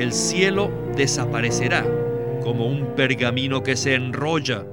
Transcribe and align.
el 0.00 0.14
cielo 0.14 0.72
desaparecerá 0.96 1.84
como 2.42 2.66
un 2.66 2.94
pergamino 2.94 3.62
que 3.62 3.76
se 3.76 3.94
enrolla, 3.94 4.64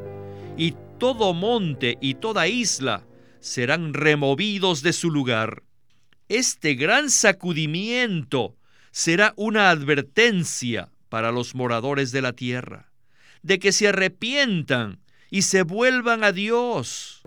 y 0.55 0.73
todo 0.97 1.33
monte 1.33 1.97
y 2.00 2.15
toda 2.15 2.47
isla 2.47 3.05
serán 3.42 3.94
removidos 3.94 4.84
de 4.84 4.94
su 4.94 5.12
lugar. 5.12 5.63
Este 6.29 6.76
gran 6.76 7.10
sacudimiento 7.10 8.55
será 8.92 9.34
una 9.36 9.70
advertencia 9.70 10.91
para 11.09 11.34
los 11.34 11.55
moradores 11.55 12.14
de 12.14 12.21
la 12.21 12.32
tierra, 12.32 12.89
de 13.44 13.59
que 13.59 13.73
se 13.73 13.89
arrepientan 13.89 15.00
y 15.30 15.41
se 15.41 15.64
vuelvan 15.64 16.23
a 16.23 16.32
Dios. 16.32 17.21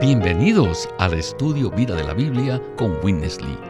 Bienvenidos 0.00 0.88
al 0.98 1.14
estudio 1.14 1.70
Vida 1.72 1.96
de 1.96 2.04
la 2.04 2.14
Biblia 2.14 2.62
con 2.76 2.96
Winnesley. 3.02 3.69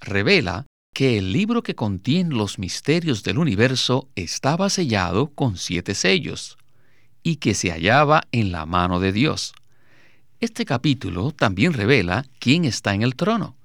revela 0.00 0.66
que 0.94 1.18
el 1.18 1.32
libro 1.32 1.62
que 1.62 1.74
contiene 1.74 2.34
los 2.34 2.58
misterios 2.58 3.22
del 3.22 3.38
universo 3.38 4.08
estaba 4.16 4.70
sellado 4.70 5.30
con 5.30 5.56
siete 5.56 5.94
sellos 5.94 6.58
y 7.22 7.36
que 7.36 7.54
se 7.54 7.70
hallaba 7.70 8.22
en 8.32 8.52
la 8.52 8.66
mano 8.66 9.00
de 9.00 9.12
Dios. 9.12 9.52
Este 10.40 10.64
capítulo 10.64 11.32
también 11.32 11.72
revela 11.72 12.24
quién 12.38 12.64
está 12.64 12.94
en 12.94 13.02
el 13.02 13.16
trono 13.16 13.56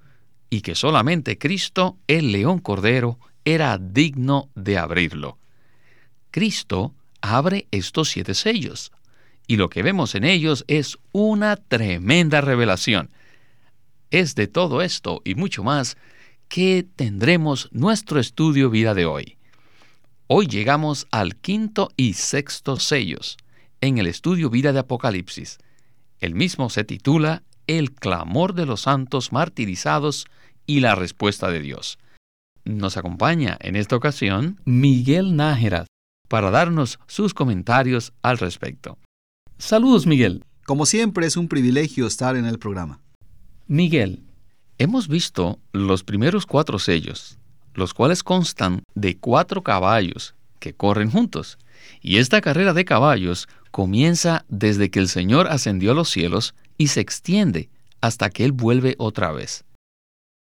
y 0.49 0.61
que 0.61 0.75
solamente 0.75 1.37
Cristo, 1.37 1.97
el 2.07 2.31
león 2.31 2.59
cordero, 2.59 3.19
era 3.45 3.77
digno 3.77 4.49
de 4.55 4.77
abrirlo. 4.77 5.37
Cristo 6.29 6.93
abre 7.21 7.67
estos 7.71 8.09
siete 8.09 8.33
sellos 8.33 8.91
y 9.47 9.57
lo 9.57 9.69
que 9.69 9.83
vemos 9.83 10.15
en 10.15 10.23
ellos 10.23 10.65
es 10.67 10.97
una 11.11 11.55
tremenda 11.55 12.41
revelación. 12.41 13.09
Es 14.11 14.35
de 14.35 14.47
todo 14.47 14.81
esto 14.81 15.21
y 15.25 15.35
mucho 15.35 15.63
más 15.63 15.97
que 16.53 16.85
tendremos 16.95 17.67
nuestro 17.71 18.19
estudio 18.19 18.69
vida 18.69 18.93
de 18.93 19.07
hoy. 19.07 19.39
Hoy 20.27 20.45
llegamos 20.45 21.07
al 21.09 21.35
quinto 21.35 21.89
y 21.97 22.13
sexto 22.13 22.77
sellos 22.77 23.37
en 23.81 23.97
el 23.97 24.05
estudio 24.05 24.51
vida 24.51 24.71
de 24.71 24.77
Apocalipsis. 24.77 25.57
El 26.19 26.35
mismo 26.35 26.69
se 26.69 26.83
titula 26.83 27.41
El 27.65 27.91
clamor 27.91 28.53
de 28.53 28.67
los 28.67 28.81
santos 28.81 29.31
martirizados 29.31 30.27
y 30.67 30.81
la 30.81 30.93
respuesta 30.93 31.49
de 31.49 31.59
Dios. 31.59 31.97
Nos 32.65 32.97
acompaña 32.97 33.57
en 33.59 33.75
esta 33.75 33.95
ocasión 33.95 34.61
Miguel 34.63 35.35
Nájera 35.35 35.87
para 36.29 36.51
darnos 36.51 36.99
sus 37.07 37.33
comentarios 37.33 38.13
al 38.21 38.37
respecto. 38.37 38.99
Saludos, 39.57 40.05
Miguel. 40.05 40.45
Como 40.67 40.85
siempre, 40.85 41.25
es 41.25 41.35
un 41.35 41.47
privilegio 41.47 42.05
estar 42.05 42.35
en 42.35 42.45
el 42.45 42.59
programa. 42.59 43.01
Miguel, 43.65 44.21
Hemos 44.83 45.07
visto 45.07 45.59
los 45.71 46.03
primeros 46.03 46.45
cuatro 46.45 46.77
sellos, 46.77 47.37
los 47.73 47.93
cuales 47.93 48.21
constan 48.21 48.83
de 48.95 49.15
cuatro 49.15 49.63
caballos 49.63 50.35
que 50.59 50.73
corren 50.73 51.09
juntos. 51.09 51.57
Y 52.01 52.17
esta 52.17 52.41
carrera 52.41 52.73
de 52.73 52.83
caballos 52.83 53.47
comienza 53.71 54.43
desde 54.49 54.91
que 54.91 54.99
el 54.99 55.07
Señor 55.07 55.47
ascendió 55.47 55.91
a 55.91 55.95
los 55.95 56.09
cielos 56.09 56.53
y 56.77 56.87
se 56.87 56.99
extiende 56.99 57.69
hasta 58.01 58.29
que 58.29 58.43
Él 58.43 58.51
vuelve 58.51 58.95
otra 58.97 59.31
vez. 59.31 59.63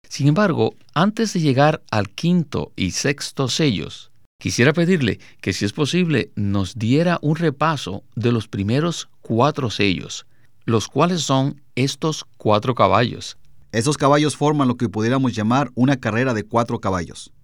Sin 0.06 0.28
embargo, 0.28 0.74
antes 0.92 1.32
de 1.32 1.40
llegar 1.40 1.82
al 1.90 2.10
quinto 2.10 2.72
y 2.76 2.90
sexto 2.90 3.48
sellos, 3.48 4.10
quisiera 4.38 4.74
pedirle 4.74 5.18
que 5.40 5.54
si 5.54 5.64
es 5.64 5.72
posible 5.72 6.30
nos 6.36 6.74
diera 6.74 7.18
un 7.22 7.36
repaso 7.36 8.04
de 8.16 8.32
los 8.32 8.48
primeros 8.48 9.08
cuatro 9.22 9.70
sellos, 9.70 10.26
los 10.66 10.88
cuales 10.88 11.22
son 11.22 11.62
estos 11.74 12.26
cuatro 12.36 12.74
caballos. 12.74 13.38
Esos 13.76 13.98
caballos 13.98 14.38
forman 14.38 14.68
lo 14.68 14.78
que 14.78 14.88
pudiéramos 14.88 15.34
llamar 15.34 15.70
una 15.74 15.98
carrera 15.98 16.32
de 16.32 16.44
cuatro 16.44 16.80
caballos. 16.80 17.34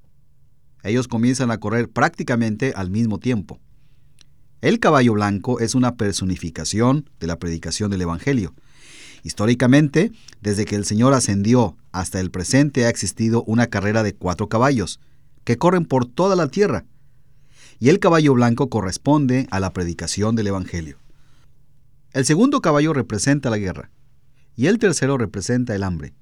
Ellos 0.82 1.06
comienzan 1.06 1.50
a 1.50 1.58
correr 1.58 1.90
prácticamente 1.90 2.72
al 2.74 2.88
mismo 2.88 3.18
tiempo. 3.18 3.60
El 4.62 4.80
caballo 4.80 5.12
blanco 5.12 5.60
es 5.60 5.74
una 5.74 5.96
personificación 5.96 7.10
de 7.20 7.26
la 7.26 7.38
predicación 7.38 7.90
del 7.90 8.00
Evangelio. 8.00 8.54
Históricamente, 9.22 10.10
desde 10.40 10.64
que 10.64 10.74
el 10.74 10.86
Señor 10.86 11.12
ascendió 11.12 11.76
hasta 11.92 12.18
el 12.18 12.30
presente 12.30 12.86
ha 12.86 12.88
existido 12.88 13.44
una 13.44 13.66
carrera 13.66 14.02
de 14.02 14.14
cuatro 14.14 14.48
caballos, 14.48 15.00
que 15.44 15.58
corren 15.58 15.84
por 15.84 16.06
toda 16.06 16.34
la 16.34 16.48
tierra. 16.48 16.86
Y 17.78 17.90
el 17.90 17.98
caballo 17.98 18.32
blanco 18.32 18.70
corresponde 18.70 19.48
a 19.50 19.60
la 19.60 19.74
predicación 19.74 20.34
del 20.34 20.46
Evangelio. 20.46 20.96
El 22.14 22.24
segundo 22.24 22.62
caballo 22.62 22.94
representa 22.94 23.50
la 23.50 23.58
guerra, 23.58 23.90
y 24.56 24.68
el 24.68 24.78
tercero 24.78 25.18
representa 25.18 25.74
el 25.74 25.82
hambre 25.82 26.14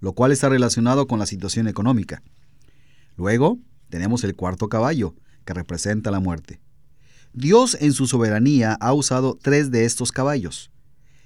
lo 0.00 0.12
cual 0.12 0.32
está 0.32 0.48
relacionado 0.48 1.06
con 1.06 1.18
la 1.18 1.26
situación 1.26 1.68
económica. 1.68 2.22
Luego 3.16 3.58
tenemos 3.88 4.24
el 4.24 4.34
cuarto 4.34 4.68
caballo, 4.68 5.14
que 5.44 5.54
representa 5.54 6.10
la 6.10 6.20
muerte. 6.20 6.60
Dios 7.32 7.76
en 7.80 7.92
su 7.92 8.06
soberanía 8.06 8.76
ha 8.80 8.92
usado 8.92 9.38
tres 9.40 9.70
de 9.70 9.84
estos 9.84 10.12
caballos, 10.12 10.70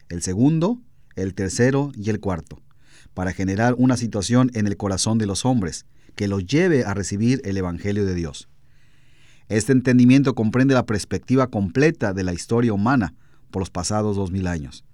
el 0.08 0.22
segundo, 0.22 0.80
el 1.16 1.34
tercero 1.34 1.92
y 1.94 2.10
el 2.10 2.20
cuarto, 2.20 2.62
para 3.14 3.32
generar 3.32 3.74
una 3.78 3.96
situación 3.96 4.50
en 4.54 4.66
el 4.66 4.76
corazón 4.76 5.18
de 5.18 5.26
los 5.26 5.44
hombres 5.44 5.86
que 6.14 6.28
los 6.28 6.46
lleve 6.46 6.84
a 6.84 6.94
recibir 6.94 7.40
el 7.44 7.56
Evangelio 7.56 8.04
de 8.04 8.14
Dios. 8.14 8.48
Este 9.48 9.72
entendimiento 9.72 10.34
comprende 10.34 10.74
la 10.74 10.86
perspectiva 10.86 11.48
completa 11.48 12.12
de 12.12 12.24
la 12.24 12.32
historia 12.32 12.72
humana 12.72 13.14
por 13.50 13.60
los 13.60 13.70
pasados 13.70 14.16
dos 14.16 14.30
mil 14.30 14.46
años. 14.46 14.84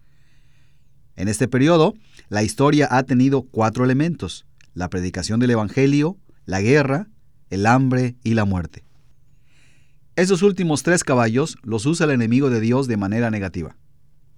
En 1.21 1.29
este 1.29 1.49
periodo, 1.49 1.93
la 2.31 2.43
historia 2.43 2.89
ha 2.91 3.03
tenido 3.03 3.43
cuatro 3.43 3.85
elementos, 3.85 4.47
la 4.73 4.89
predicación 4.89 5.39
del 5.39 5.51
Evangelio, 5.51 6.17
la 6.47 6.63
guerra, 6.63 7.09
el 7.51 7.67
hambre 7.67 8.17
y 8.25 8.33
la 8.33 8.47
muerte. 8.47 8.85
Esos 10.17 10.41
últimos 10.41 10.83
tres 10.83 11.05
caballos 11.05 11.59
los 11.63 11.85
usa 11.85 12.07
el 12.07 12.13
enemigo 12.13 12.49
de 12.49 12.61
Dios 12.61 12.89
de 12.89 12.97
manera 12.97 13.31
negativa. 13.31 13.77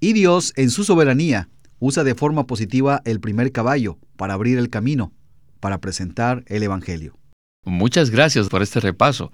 Y 0.01 0.13
Dios, 0.13 0.53
en 0.57 0.71
su 0.71 0.83
soberanía, 0.83 1.49
usa 1.79 2.03
de 2.03 2.17
forma 2.17 2.49
positiva 2.49 3.01
el 3.05 3.21
primer 3.21 3.53
caballo 3.53 4.01
para 4.17 4.35
abrir 4.35 4.59
el 4.59 4.69
camino, 4.69 5.13
para 5.61 5.81
presentar 5.81 6.43
el 6.49 6.65
Evangelio. 6.65 7.17
Muchas 7.65 8.11
gracias 8.11 8.49
por 8.49 8.61
este 8.61 8.81
repaso. 8.81 9.31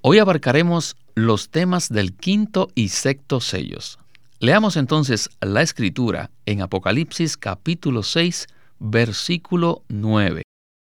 Hoy 0.00 0.20
abarcaremos 0.20 0.96
los 1.16 1.50
temas 1.50 1.88
del 1.88 2.14
quinto 2.14 2.68
y 2.76 2.90
sexto 2.90 3.40
sellos. 3.40 3.98
Leamos 4.38 4.76
entonces 4.76 5.30
la 5.40 5.62
escritura 5.62 6.30
en 6.44 6.60
Apocalipsis 6.60 7.38
capítulo 7.38 8.02
6, 8.02 8.48
versículo 8.78 9.82
9, 9.88 10.42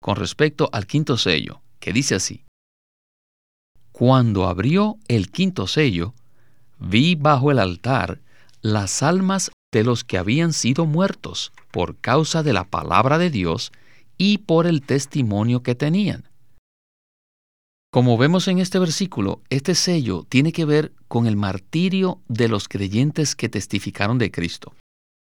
con 0.00 0.16
respecto 0.16 0.70
al 0.72 0.86
quinto 0.86 1.18
sello, 1.18 1.60
que 1.78 1.92
dice 1.92 2.14
así. 2.14 2.42
Cuando 3.92 4.48
abrió 4.48 4.96
el 5.08 5.30
quinto 5.30 5.66
sello, 5.66 6.14
vi 6.78 7.16
bajo 7.16 7.50
el 7.50 7.58
altar 7.58 8.22
las 8.62 9.02
almas 9.02 9.50
de 9.74 9.84
los 9.84 10.04
que 10.04 10.16
habían 10.16 10.54
sido 10.54 10.86
muertos 10.86 11.52
por 11.70 11.98
causa 11.98 12.42
de 12.42 12.54
la 12.54 12.64
palabra 12.64 13.18
de 13.18 13.28
Dios 13.28 13.72
y 14.16 14.38
por 14.38 14.66
el 14.66 14.80
testimonio 14.80 15.62
que 15.62 15.74
tenían. 15.74 16.30
Como 17.94 18.18
vemos 18.18 18.48
en 18.48 18.58
este 18.58 18.80
versículo, 18.80 19.40
este 19.50 19.76
sello 19.76 20.26
tiene 20.28 20.50
que 20.50 20.64
ver 20.64 20.90
con 21.06 21.28
el 21.28 21.36
martirio 21.36 22.20
de 22.26 22.48
los 22.48 22.66
creyentes 22.66 23.36
que 23.36 23.48
testificaron 23.48 24.18
de 24.18 24.32
Cristo. 24.32 24.74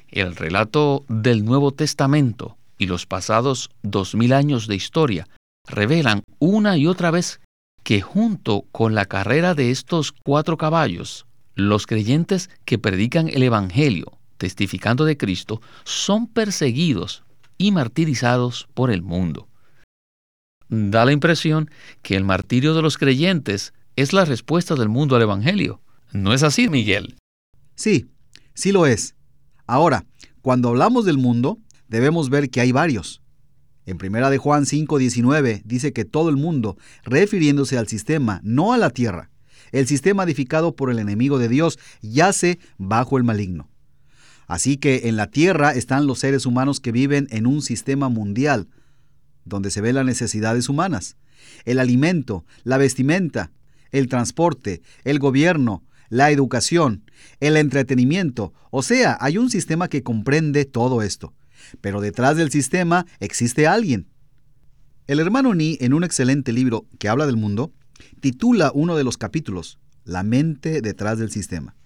El 0.08 0.36
relato 0.36 1.06
del 1.08 1.42
Nuevo 1.46 1.72
Testamento 1.72 2.58
y 2.76 2.84
los 2.84 3.06
pasados 3.06 3.70
dos 3.80 4.14
mil 4.14 4.34
años 4.34 4.66
de 4.66 4.74
historia 4.74 5.26
revelan 5.66 6.22
una 6.38 6.76
y 6.76 6.86
otra 6.86 7.10
vez 7.10 7.40
que 7.82 8.02
junto 8.02 8.66
con 8.72 8.94
la 8.94 9.06
carrera 9.06 9.54
de 9.54 9.70
estos 9.70 10.12
cuatro 10.12 10.58
caballos, 10.58 11.24
los 11.54 11.86
creyentes 11.86 12.50
que 12.66 12.76
predican 12.76 13.30
el 13.30 13.42
Evangelio, 13.42 14.18
testificando 14.36 15.06
de 15.06 15.16
Cristo, 15.16 15.62
son 15.84 16.26
perseguidos 16.26 17.24
y 17.56 17.72
martirizados 17.72 18.68
por 18.74 18.90
el 18.90 19.00
mundo 19.00 19.48
da 20.70 21.04
la 21.04 21.12
impresión 21.12 21.70
que 22.02 22.16
el 22.16 22.24
martirio 22.24 22.74
de 22.74 22.82
los 22.82 22.96
creyentes 22.96 23.74
es 23.96 24.12
la 24.12 24.24
respuesta 24.24 24.74
del 24.76 24.88
mundo 24.88 25.16
al 25.16 25.22
Evangelio. 25.22 25.82
¿No 26.12 26.32
es 26.32 26.42
así, 26.42 26.68
Miguel? 26.68 27.16
Sí, 27.74 28.06
sí 28.54 28.72
lo 28.72 28.86
es. 28.86 29.14
Ahora, 29.66 30.06
cuando 30.42 30.68
hablamos 30.70 31.04
del 31.04 31.18
mundo, 31.18 31.58
debemos 31.88 32.30
ver 32.30 32.50
que 32.50 32.60
hay 32.60 32.72
varios. 32.72 33.20
En 33.86 33.98
primera 33.98 34.30
de 34.30 34.38
Juan 34.38 34.64
5:19 34.64 35.62
dice 35.64 35.92
que 35.92 36.04
todo 36.04 36.28
el 36.28 36.36
mundo, 36.36 36.76
refiriéndose 37.04 37.76
al 37.76 37.88
sistema, 37.88 38.40
no 38.44 38.72
a 38.72 38.78
la 38.78 38.90
tierra, 38.90 39.30
el 39.72 39.86
sistema 39.86 40.24
edificado 40.24 40.74
por 40.76 40.90
el 40.90 40.98
enemigo 40.98 41.38
de 41.38 41.48
Dios, 41.48 41.78
yace 42.00 42.58
bajo 42.78 43.18
el 43.18 43.24
maligno. 43.24 43.68
Así 44.46 44.76
que 44.76 45.08
en 45.08 45.16
la 45.16 45.28
tierra 45.28 45.72
están 45.72 46.06
los 46.06 46.18
seres 46.18 46.46
humanos 46.46 46.80
que 46.80 46.92
viven 46.92 47.28
en 47.30 47.46
un 47.46 47.62
sistema 47.62 48.08
mundial, 48.08 48.68
donde 49.44 49.70
se 49.70 49.80
ven 49.80 49.96
las 49.96 50.04
necesidades 50.04 50.68
humanas, 50.68 51.16
el 51.64 51.78
alimento, 51.78 52.44
la 52.64 52.78
vestimenta, 52.78 53.50
el 53.90 54.08
transporte, 54.08 54.82
el 55.04 55.18
gobierno, 55.18 55.82
la 56.08 56.30
educación, 56.30 57.04
el 57.40 57.56
entretenimiento, 57.56 58.52
o 58.70 58.82
sea, 58.82 59.16
hay 59.20 59.38
un 59.38 59.50
sistema 59.50 59.88
que 59.88 60.02
comprende 60.02 60.64
todo 60.64 61.02
esto. 61.02 61.34
Pero 61.80 62.00
detrás 62.00 62.36
del 62.36 62.50
sistema 62.50 63.06
existe 63.20 63.66
alguien. 63.66 64.08
El 65.06 65.20
hermano 65.20 65.54
Ni, 65.54 65.76
en 65.80 65.92
un 65.92 66.04
excelente 66.04 66.52
libro 66.52 66.86
que 66.98 67.08
habla 67.08 67.26
del 67.26 67.36
mundo, 67.36 67.72
titula 68.20 68.70
uno 68.74 68.96
de 68.96 69.04
los 69.04 69.18
capítulos, 69.18 69.78
La 70.04 70.22
mente 70.22 70.80
detrás 70.80 71.18
del 71.18 71.30
sistema. 71.30 71.76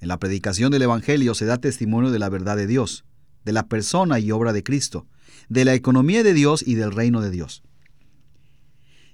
En 0.00 0.08
la 0.08 0.18
predicación 0.18 0.70
del 0.70 0.82
Evangelio 0.82 1.34
se 1.34 1.44
da 1.44 1.58
testimonio 1.58 2.10
de 2.10 2.18
la 2.18 2.28
verdad 2.28 2.56
de 2.56 2.66
Dios, 2.66 3.04
de 3.44 3.52
la 3.52 3.66
persona 3.66 4.18
y 4.18 4.30
obra 4.30 4.52
de 4.52 4.62
Cristo, 4.62 5.06
de 5.48 5.64
la 5.64 5.74
economía 5.74 6.22
de 6.22 6.34
Dios 6.34 6.62
y 6.66 6.74
del 6.74 6.92
reino 6.92 7.20
de 7.20 7.30
Dios. 7.30 7.62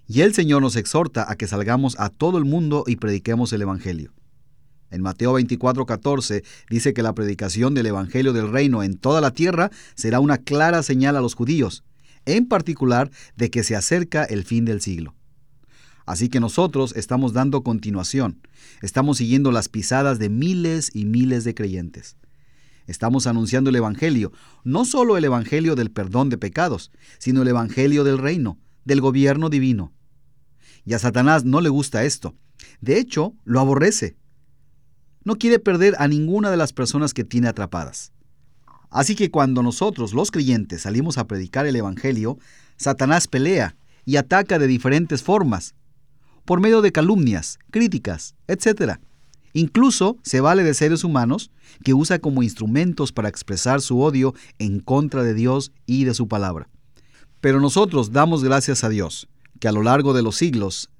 Y 0.08 0.20
el 0.20 0.34
Señor 0.34 0.62
nos 0.62 0.76
exhorta 0.76 1.30
a 1.30 1.36
que 1.36 1.48
salgamos 1.48 1.98
a 1.98 2.10
todo 2.10 2.38
el 2.38 2.44
mundo 2.44 2.84
y 2.86 2.96
prediquemos 2.96 3.52
el 3.52 3.62
Evangelio. 3.62 4.12
En 4.90 5.02
Mateo 5.02 5.32
24:14 5.32 6.44
dice 6.70 6.94
que 6.94 7.02
la 7.02 7.14
predicación 7.14 7.74
del 7.74 7.86
Evangelio 7.86 8.32
del 8.32 8.50
Reino 8.52 8.82
en 8.82 8.96
toda 8.96 9.20
la 9.20 9.32
tierra 9.32 9.70
será 9.94 10.20
una 10.20 10.38
clara 10.38 10.82
señal 10.82 11.16
a 11.16 11.20
los 11.20 11.34
judíos, 11.34 11.82
en 12.24 12.46
particular 12.46 13.10
de 13.36 13.50
que 13.50 13.64
se 13.64 13.74
acerca 13.74 14.24
el 14.24 14.44
fin 14.44 14.64
del 14.64 14.80
siglo. 14.80 15.14
Así 16.06 16.28
que 16.28 16.38
nosotros 16.38 16.94
estamos 16.94 17.32
dando 17.32 17.62
continuación, 17.62 18.40
estamos 18.80 19.18
siguiendo 19.18 19.50
las 19.50 19.68
pisadas 19.68 20.20
de 20.20 20.28
miles 20.28 20.90
y 20.94 21.04
miles 21.04 21.42
de 21.42 21.54
creyentes. 21.54 22.16
Estamos 22.86 23.26
anunciando 23.26 23.70
el 23.70 23.76
Evangelio, 23.76 24.32
no 24.64 24.84
solo 24.84 25.16
el 25.16 25.24
Evangelio 25.24 25.74
del 25.74 25.90
perdón 25.90 26.28
de 26.28 26.38
pecados, 26.38 26.90
sino 27.18 27.42
el 27.42 27.48
Evangelio 27.48 28.04
del 28.04 28.18
reino, 28.18 28.58
del 28.84 29.00
gobierno 29.00 29.48
divino. 29.48 29.92
Y 30.84 30.94
a 30.94 30.98
Satanás 30.98 31.44
no 31.44 31.60
le 31.60 31.68
gusta 31.68 32.04
esto. 32.04 32.34
De 32.80 32.98
hecho, 32.98 33.34
lo 33.44 33.60
aborrece 33.60 34.16
no 35.26 35.38
quiere 35.38 35.58
perder 35.58 35.96
a 35.98 36.06
ninguna 36.06 36.52
de 36.52 36.56
las 36.56 36.72
personas 36.72 37.12
que 37.12 37.24
tiene 37.24 37.48
atrapadas. 37.48 38.12
Así 38.90 39.16
que 39.16 39.32
cuando 39.32 39.60
nosotros, 39.60 40.14
los 40.14 40.30
creyentes, 40.30 40.82
salimos 40.82 41.18
a 41.18 41.26
predicar 41.26 41.66
el 41.66 41.74
Evangelio, 41.74 42.38
Satanás 42.76 43.26
pelea 43.26 43.76
y 44.04 44.18
ataca 44.18 44.60
de 44.60 44.68
diferentes 44.68 45.24
formas, 45.24 45.74
por 46.44 46.60
medio 46.60 46.80
de 46.80 46.92
calumnias, 46.92 47.58
críticas, 47.72 48.36
etc. 48.46 49.00
Incluso 49.56 50.18
se 50.22 50.42
vale 50.42 50.64
de 50.64 50.74
seres 50.74 51.02
humanos 51.02 51.50
que 51.82 51.94
usa 51.94 52.18
como 52.18 52.42
instrumentos 52.42 53.10
para 53.10 53.30
expresar 53.30 53.80
su 53.80 54.02
odio 54.02 54.34
en 54.58 54.80
contra 54.80 55.22
de 55.22 55.32
Dios 55.32 55.72
y 55.86 56.04
de 56.04 56.12
su 56.12 56.28
palabra. 56.28 56.68
Pero 57.40 57.58
nosotros 57.58 58.12
damos 58.12 58.44
gracias 58.44 58.84
a 58.84 58.90
Dios, 58.90 59.28
que 59.58 59.66
a 59.66 59.72
lo 59.72 59.82
largo 59.82 60.12
de 60.12 60.22
los 60.22 60.36
siglos 60.36 60.90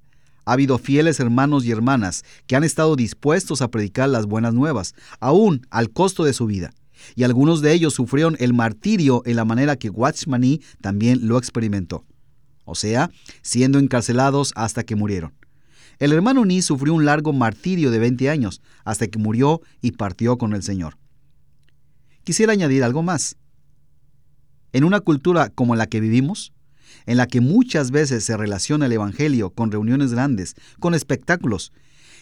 ha 0.47 0.55
habido 0.55 0.79
fieles 0.79 1.21
hermanos 1.21 1.67
y 1.67 1.71
hermanas 1.71 2.25
que 2.47 2.57
han 2.57 2.65
estado 2.65 2.97
dispuestos 2.97 3.61
a 3.61 3.71
predicar 3.71 4.09
las 4.09 4.25
buenas 4.25 4.55
nuevas, 4.55 4.95
aún 5.21 5.67
al 5.69 5.91
costo 5.91 6.25
de 6.25 6.33
su 6.33 6.47
vida. 6.47 6.73
Y 7.15 7.25
algunos 7.25 7.61
de 7.61 7.75
ellos 7.75 7.93
sufrieron 7.93 8.37
el 8.39 8.55
martirio 8.55 9.21
en 9.27 9.37
la 9.37 9.45
manera 9.45 9.77
que 9.77 9.91
Watchmani 9.91 10.63
también 10.81 11.29
lo 11.29 11.37
experimentó. 11.37 12.07
O 12.65 12.75
sea, 12.75 13.11
siendo 13.43 13.79
encarcelados 13.79 14.53
hasta 14.57 14.83
que 14.83 14.97
murieron. 14.97 15.35
El 15.99 16.13
hermano 16.13 16.45
Ni 16.45 16.61
sufrió 16.61 16.93
un 16.95 17.07
largo 17.07 17.33
martirio 17.33 17.91
de 17.91 17.99
20 17.99 18.29
años 18.29 18.61
hasta 18.85 19.07
que 19.07 19.19
murió 19.19 19.63
y 19.81 19.93
partió 19.93 20.37
con 20.37 20.53
el 20.53 20.63
Señor. 20.63 20.99
Quisiera 22.23 22.53
añadir 22.53 22.85
algo 22.85 23.03
más. 23.03 23.37
En 24.73 24.85
una 24.85 25.01
cultura 25.01 25.49
como 25.49 25.75
la 25.75 25.87
que 25.87 26.01
vivimos, 26.01 26.53
en 27.07 27.17
la 27.17 27.27
que 27.27 27.41
muchas 27.41 27.91
veces 27.91 28.25
se 28.25 28.37
relaciona 28.37 28.87
el 28.87 28.93
Evangelio 28.93 29.51
con 29.51 29.71
reuniones 29.71 30.13
grandes, 30.13 30.55
con 30.81 30.93
espectáculos, 30.93 31.73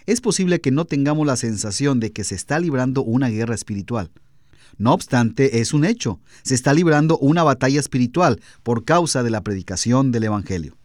es 0.07 0.21
posible 0.21 0.61
que 0.61 0.71
no 0.71 0.85
tengamos 0.85 1.27
la 1.27 1.37
sensación 1.37 1.99
de 1.99 2.13
que 2.13 2.25
se 2.25 2.35
está 2.35 2.61
librando 2.61 3.03
una 3.03 3.29
guerra 3.29 3.55
espiritual. 3.55 4.11
No 4.77 4.93
obstante, 4.93 5.61
es 5.61 5.73
un 5.73 5.85
hecho, 5.85 6.21
se 6.43 6.55
está 6.55 6.75
librando 6.75 7.19
una 7.19 7.43
batalla 7.43 7.81
espiritual 7.81 8.41
por 8.63 8.85
causa 8.85 9.23
de 9.23 9.31
la 9.31 9.43
predicación 9.43 10.13
del 10.13 10.25
Evangelio. 10.25 10.77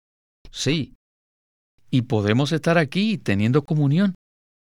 Sí, 0.52 0.94
y 1.92 2.04
podemos 2.04 2.52
estar 2.52 2.78
aquí 2.78 3.18
teniendo 3.18 3.64
comunión, 3.64 4.16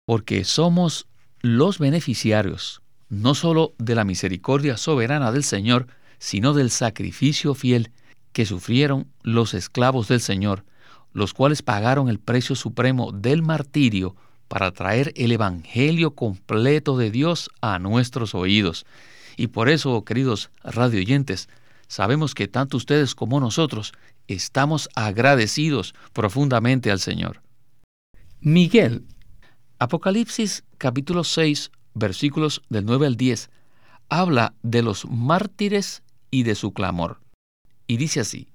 porque 0.06 0.44
somos 0.44 1.06
los 1.40 1.78
beneficiarios, 1.78 2.82
no 3.08 3.34
solo 3.34 3.74
de 3.78 3.94
la 3.94 4.04
misericordia 4.04 4.76
soberana 4.76 5.32
del 5.32 5.44
Señor, 5.44 5.86
sino 6.18 6.54
del 6.54 6.70
sacrificio 6.70 7.54
fiel 7.54 7.90
que 8.32 8.46
sufrieron 8.46 9.08
los 9.22 9.54
esclavos 9.54 10.08
del 10.08 10.20
Señor, 10.20 10.64
los 11.12 11.32
cuales 11.32 11.62
pagaron 11.62 12.08
el 12.08 12.18
precio 12.18 12.54
supremo 12.54 13.12
del 13.12 13.42
martirio 13.42 14.14
para 14.48 14.70
traer 14.72 15.12
el 15.16 15.32
Evangelio 15.32 16.14
completo 16.14 16.96
de 16.96 17.10
Dios 17.10 17.50
a 17.60 17.78
nuestros 17.78 18.34
oídos. 18.34 18.86
Y 19.36 19.48
por 19.48 19.68
eso, 19.68 20.04
queridos 20.04 20.50
radioyentes, 20.62 21.48
sabemos 21.88 22.34
que 22.34 22.48
tanto 22.48 22.76
ustedes 22.76 23.14
como 23.14 23.40
nosotros 23.40 23.92
estamos 24.28 24.88
agradecidos 24.94 25.94
profundamente 26.12 26.90
al 26.90 27.00
Señor. 27.00 27.42
Miguel, 28.40 29.06
Apocalipsis 29.78 30.64
capítulo 30.78 31.24
6, 31.24 31.70
versículos 31.94 32.62
del 32.68 32.84
9 32.84 33.06
al 33.06 33.16
10, 33.16 33.50
habla 34.08 34.54
de 34.62 34.82
los 34.82 35.06
mártires 35.06 36.02
y 36.30 36.42
de 36.44 36.54
su 36.54 36.72
clamor 36.72 37.20
y 37.86 37.96
dice 37.96 38.20
así, 38.20 38.48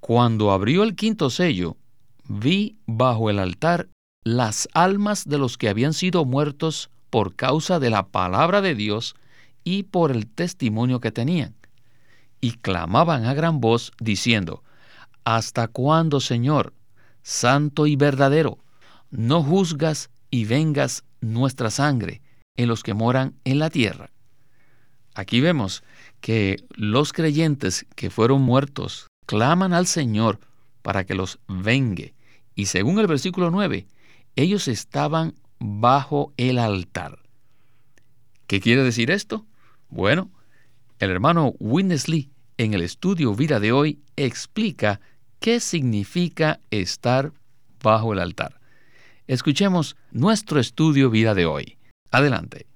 Cuando 0.00 0.50
abrió 0.50 0.82
el 0.82 0.96
quinto 0.96 1.30
sello, 1.30 1.76
vi 2.28 2.78
bajo 2.86 3.30
el 3.30 3.38
altar 3.38 3.88
las 4.24 4.68
almas 4.72 5.28
de 5.28 5.38
los 5.38 5.56
que 5.56 5.68
habían 5.68 5.92
sido 5.92 6.24
muertos 6.24 6.90
por 7.10 7.36
causa 7.36 7.78
de 7.78 7.90
la 7.90 8.06
palabra 8.08 8.60
de 8.60 8.74
Dios 8.74 9.14
y 9.62 9.84
por 9.84 10.10
el 10.10 10.26
testimonio 10.26 11.00
que 11.00 11.12
tenían. 11.12 11.54
Y 12.40 12.52
clamaban 12.52 13.24
a 13.24 13.34
gran 13.34 13.60
voz 13.60 13.92
diciendo, 14.00 14.62
¿Hasta 15.26 15.66
cuándo, 15.66 16.20
Señor, 16.20 16.72
santo 17.24 17.88
y 17.88 17.96
verdadero, 17.96 18.58
no 19.10 19.42
juzgas 19.42 20.08
y 20.30 20.44
vengas 20.44 21.02
nuestra 21.20 21.72
sangre 21.72 22.22
en 22.56 22.68
los 22.68 22.84
que 22.84 22.94
moran 22.94 23.34
en 23.42 23.58
la 23.58 23.68
tierra? 23.68 24.12
Aquí 25.16 25.40
vemos 25.40 25.82
que 26.20 26.62
los 26.70 27.12
creyentes 27.12 27.86
que 27.96 28.08
fueron 28.08 28.42
muertos 28.42 29.08
claman 29.26 29.72
al 29.72 29.88
Señor 29.88 30.38
para 30.82 31.02
que 31.02 31.16
los 31.16 31.40
vengue. 31.48 32.14
Y 32.54 32.66
según 32.66 33.00
el 33.00 33.08
versículo 33.08 33.50
9, 33.50 33.88
ellos 34.36 34.68
estaban 34.68 35.34
bajo 35.58 36.32
el 36.36 36.56
altar. 36.60 37.18
¿Qué 38.46 38.60
quiere 38.60 38.84
decir 38.84 39.10
esto? 39.10 39.44
Bueno, 39.88 40.30
el 41.00 41.10
hermano 41.10 41.54
Winnesley 41.58 42.30
en 42.58 42.74
el 42.74 42.82
estudio 42.82 43.34
Vida 43.34 43.58
de 43.58 43.72
hoy 43.72 43.98
explica 44.14 45.00
qué 45.40 45.60
significa 45.60 46.60
estar 46.70 47.32
bajo 47.82 48.12
el 48.12 48.18
altar. 48.18 48.60
Escuchemos 49.26 49.96
nuestro 50.10 50.60
estudio 50.60 51.10
Vida 51.10 51.34
de 51.34 51.46
hoy. 51.46 51.78
Adelante. 52.10 52.66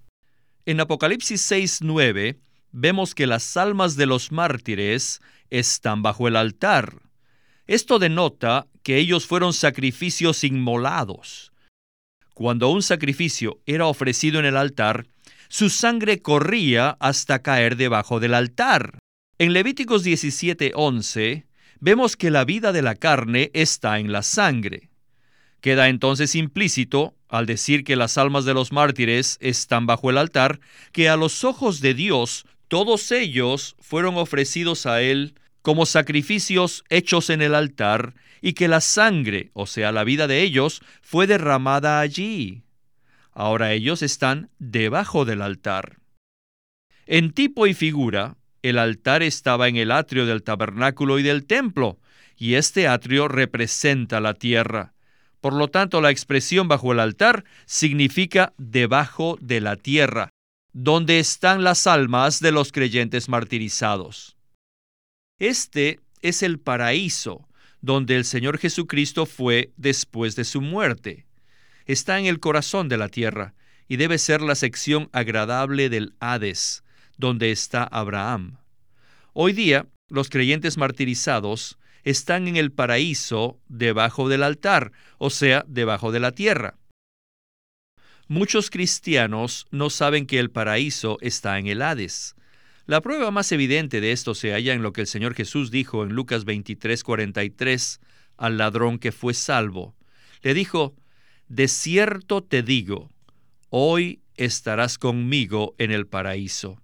En 0.67 0.81
Apocalipsis 0.81 1.41
6:9 1.51 2.39
vemos 2.73 3.15
que 3.15 3.27
las 3.27 3.57
almas 3.57 3.97
de 3.97 4.07
los 4.07 4.33
mártires 4.33 5.21
están 5.49 6.03
bajo 6.03 6.29
el 6.29 6.37
altar. 6.37 7.03
Esto 7.67 7.99
denota 7.99 8.67
que 8.83 8.97
ellos 8.97 9.27
fueron 9.27 9.53
sacrificios 9.53 10.45
inmolados. 10.45 11.53
Cuando 12.35 12.71
un 12.71 12.83
sacrificio 12.83 13.61
era 13.67 13.87
ofrecido 13.87 14.39
en 14.39 14.47
el 14.47 14.57
altar, 14.57 15.07
su 15.49 15.69
sangre 15.71 16.23
corría 16.23 16.97
hasta 17.01 17.43
caer 17.43 17.77
debajo 17.77 18.21
del 18.21 18.35
altar. 18.35 18.99
En 19.39 19.53
Levíticos 19.53 20.05
17:11 20.05 21.47
vemos 21.81 22.17
que 22.17 22.31
la 22.31 22.45
vida 22.45 22.73
de 22.73 22.83
la 22.83 22.95
carne 22.95 23.51
está 23.55 23.99
en 23.99 24.13
la 24.13 24.23
sangre. 24.23 24.91
Queda 25.61 25.89
entonces 25.89 26.35
implícito, 26.35 27.15
al 27.29 27.47
decir 27.47 27.85
que 27.85 27.97
las 27.97 28.19
almas 28.19 28.45
de 28.45 28.55
los 28.55 28.73
mártires 28.73 29.39
están 29.41 29.87
bajo 29.87 30.11
el 30.11 30.19
altar, 30.19 30.61
que 30.93 31.09
a 31.09 31.17
los 31.17 31.45
ojos 31.45 31.81
de 31.81 31.95
Dios 31.95 32.47
todos 32.69 33.11
ellos 33.11 33.77
fueron 33.81 34.17
ofrecidos 34.17 34.87
a 34.87 35.03
Él 35.03 35.35
como 35.63 35.87
sacrificios 35.87 36.85
hechos 36.89 37.29
en 37.31 37.43
el 37.43 37.55
altar 37.55 38.15
y 38.41 38.55
que 38.55 38.69
la 38.69 38.81
sangre, 38.81 39.51
o 39.53 39.67
sea, 39.67 39.93
la 39.93 40.05
vida 40.05 40.27
de 40.27 40.43
ellos, 40.43 40.81
fue 41.03 41.27
derramada 41.27 42.01
allí. 42.01 42.63
Ahora 43.33 43.73
ellos 43.73 44.03
están 44.03 44.51
debajo 44.59 45.25
del 45.25 45.43
altar. 45.43 45.99
En 47.07 47.33
tipo 47.33 47.67
y 47.67 47.75
figura, 47.75 48.37
el 48.63 48.79
altar 48.79 49.23
estaba 49.23 49.69
en 49.69 49.77
el 49.77 49.91
atrio 49.91 50.27
del 50.27 50.43
tabernáculo 50.43 51.19
y 51.19 51.23
del 51.23 51.47
templo, 51.47 51.99
y 52.37 52.55
este 52.55 52.89
atrio 52.89 53.29
representa 53.29 54.21
la 54.21 54.35
tierra. 54.35 54.95
Por 55.41 55.55
lo 55.55 55.69
tanto, 55.69 56.01
la 56.01 56.11
expresión 56.11 56.69
bajo 56.69 56.93
el 56.93 57.01
altar 57.01 57.45
significa 57.65 58.53
debajo 58.59 59.39
de 59.41 59.61
la 59.61 59.77
tierra, 59.77 60.31
donde 60.73 61.19
están 61.19 61.65
las 61.65 61.87
almas 61.87 62.41
de 62.41 62.53
los 62.53 62.73
creyentes 62.73 63.29
martirizados. 63.29 64.37
Este 65.39 66.01
es 66.21 66.43
el 66.43 66.59
paraíso, 66.59 67.49
donde 67.81 68.17
el 68.17 68.25
Señor 68.25 68.59
Jesucristo 68.59 69.25
fue 69.27 69.73
después 69.77 70.37
de 70.37 70.45
su 70.45 70.61
muerte. 70.61 71.27
Está 71.87 72.19
en 72.19 72.27
el 72.27 72.41
corazón 72.41 72.89
de 72.89 72.99
la 72.99 73.09
tierra 73.09 73.55
y 73.89 73.97
debe 73.97 74.19
ser 74.19 74.43
la 74.43 74.55
sección 74.55 75.09
agradable 75.13 75.89
del 75.89 76.15
Hades, 76.21 76.85
donde 77.21 77.53
está 77.53 77.85
Abraham. 77.85 78.57
Hoy 79.33 79.53
día, 79.53 79.87
los 80.09 80.29
creyentes 80.29 80.77
martirizados 80.77 81.79
están 82.03 82.49
en 82.49 82.57
el 82.57 82.73
paraíso 82.73 83.61
debajo 83.69 84.29
del 84.29 84.43
altar, 84.43 84.93
o 85.19 85.31
sea, 85.31 85.65
debajo 85.69 86.11
de 86.11 86.21
la 86.21 86.33
tierra. 86.33 86.79
Muchos 88.27 88.71
cristianos 88.71 89.67
no 89.71 89.91
saben 89.91 90.27
que 90.27 90.39
el 90.39 90.51
paraíso 90.51 91.19
está 91.21 91.59
en 91.59 91.67
el 91.67 91.83
Hades. 91.83 92.35
La 92.87 93.01
prueba 93.03 93.31
más 93.31 93.53
evidente 93.53 94.01
de 94.01 94.13
esto 94.13 94.35
se 94.35 94.53
halla 94.53 94.73
en 94.73 94.83
lo 94.83 94.93
que 94.93 95.03
el 95.03 95.07
Señor 95.07 95.35
Jesús 95.35 95.71
dijo 95.71 96.03
en 96.03 96.15
Lucas 96.15 96.47
23:43 96.47 98.01
al 98.37 98.57
ladrón 98.57 98.99
que 98.99 99.13
fue 99.13 99.35
salvo. 99.35 99.95
Le 100.43 100.55
dijo, 100.55 100.95
De 101.49 101.69
cierto 101.69 102.43
te 102.43 102.63
digo, 102.63 103.11
hoy 103.69 104.23
estarás 104.37 104.97
conmigo 104.97 105.75
en 105.79 105.91
el 105.91 106.07
paraíso. 106.07 106.81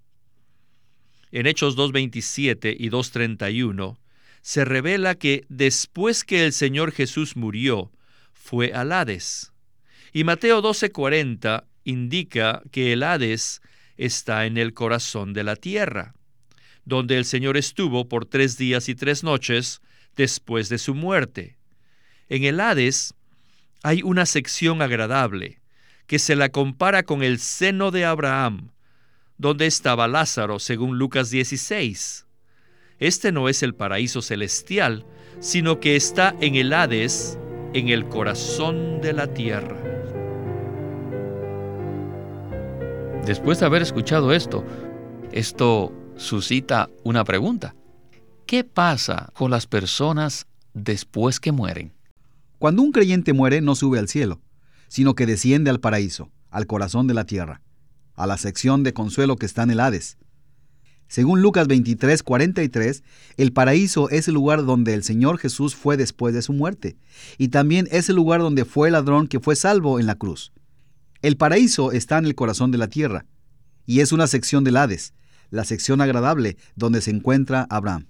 En 1.37 1.47
Hechos 1.47 1.76
2.27 1.76 2.75
y 2.78 2.88
2.31 2.88 3.99
se 4.40 4.64
revela 4.64 5.16
que 5.16 5.45
después 5.50 6.25
que 6.25 6.47
el 6.47 6.55
Señor 6.55 6.93
Jesús 6.93 7.37
murió, 7.37 7.93
fue 8.33 8.73
al 8.73 8.90
Hades. 8.90 9.52
Y 10.14 10.25
Mateo 10.25 10.62
12:40 10.62 11.64
indica 11.85 12.62
que 12.71 12.95
el 12.95 13.02
Hades 13.02 13.61
está 13.99 14.47
en 14.47 14.57
el 14.57 14.73
corazón 14.73 15.35
de 15.35 15.45
la 15.45 15.57
tierra, 15.57 16.14
donde 16.87 17.19
el 17.19 17.26
Señor 17.26 17.59
estuvo 17.59 18.09
por 18.09 18.25
tres 18.25 18.57
días 18.57 18.88
y 18.88 18.95
tres 18.95 19.23
noches 19.23 19.83
después 20.16 20.71
de 20.71 20.78
su 20.78 20.95
muerte. 20.95 21.59
En 22.31 22.45
el 22.45 22.59
Hades 22.61 23.12
hay 23.83 24.00
una 24.02 24.25
sección 24.25 24.81
agradable 24.81 25.61
que 26.07 26.19
se 26.19 26.35
la 26.35 26.49
compara 26.49 27.02
con 27.02 27.23
el 27.23 27.40
seno 27.40 27.90
de 27.90 28.07
Abraham, 28.07 28.71
donde 29.38 29.66
estaba 29.66 30.09
Lázaro, 30.09 30.59
según 30.59 30.99
Lucas 30.99 31.31
16. 31.31 32.26
Este 32.99 33.33
no 33.33 33.49
es 33.49 33.62
el 33.62 33.75
paraíso 33.75 34.23
celestial, 34.23 35.05
sino 35.40 35.81
que 35.81 35.97
está 35.97 36.35
en 36.40 36.55
el 36.55 36.73
Hades, 36.73 37.38
en 37.75 37.88
el 37.88 38.09
corazón 38.09 39.00
de 39.00 39.12
la 39.12 39.33
tierra. 39.35 39.76
Después 43.26 43.61
de 43.61 43.66
haber 43.66 43.83
escuchado 43.83 44.33
esto, 44.33 44.64
esto 45.33 45.93
suscita 46.16 46.88
una 47.05 47.25
pregunta. 47.25 47.75
¿Qué 48.47 48.64
pasa 48.64 49.31
con 49.35 49.50
las 49.50 49.66
personas 49.66 50.47
después 50.73 51.40
que 51.40 51.52
mueren? 51.52 51.93
Cuando 52.59 52.83
un 52.83 52.93
creyente 52.93 53.33
muere 53.33 53.61
no 53.61 53.75
sube 53.75 53.99
al 53.99 54.09
cielo, 54.09 54.40
sino 54.88 55.14
que 55.14 55.26
desciende 55.26 55.69
al 55.71 55.81
paraíso, 55.81 56.31
al 56.50 56.66
corazón 56.66 57.07
de 57.07 57.14
la 57.14 57.25
tierra, 57.25 57.61
a 58.17 58.27
la 58.27 58.39
sección 58.39 58.83
de 58.83 58.93
consuelo 58.93 59.37
que 59.37 59.47
está 59.47 59.63
en 59.63 59.71
el 59.71 59.81
Hades. 59.81 60.17
Según 61.09 61.41
Lucas 61.41 61.69
23, 61.69 62.23
43, 62.23 63.05
el 63.37 63.53
paraíso 63.53 64.11
es 64.11 64.27
el 64.27 64.35
lugar 64.35 64.65
donde 64.65 64.93
el 64.93 65.05
Señor 65.05 65.39
Jesús 65.39 65.77
fue 65.77 65.97
después 65.97 66.35
de 66.35 66.43
su 66.43 66.53
muerte, 66.53 66.97
y 67.39 67.49
también 67.49 67.87
es 67.93 68.09
el 68.09 68.17
lugar 68.17 68.41
donde 68.41 68.65
fue 68.65 68.89
el 68.89 68.93
ladrón 68.93 69.29
que 69.29 69.39
fue 69.39 69.55
salvo 69.55 70.01
en 70.01 70.07
la 70.07 70.17
cruz. 70.17 70.53
El 71.23 71.37
paraíso 71.37 71.93
está 71.93 72.19
en 72.19 72.27
el 72.27 72.35
corazón 72.35 72.73
de 72.73 72.79
la 72.79 72.89
tierra, 72.89 73.25
y 73.87 74.01
es 74.01 74.11
una 74.11 74.27
sección 74.27 74.65
del 74.65 74.77
Hades, 74.77 75.15
la 75.51 75.65
sección 75.65 76.01
agradable 76.01 76.57
donde 76.75 77.01
se 77.01 77.13
encuentra 77.13 77.67
Abraham. 77.71 78.07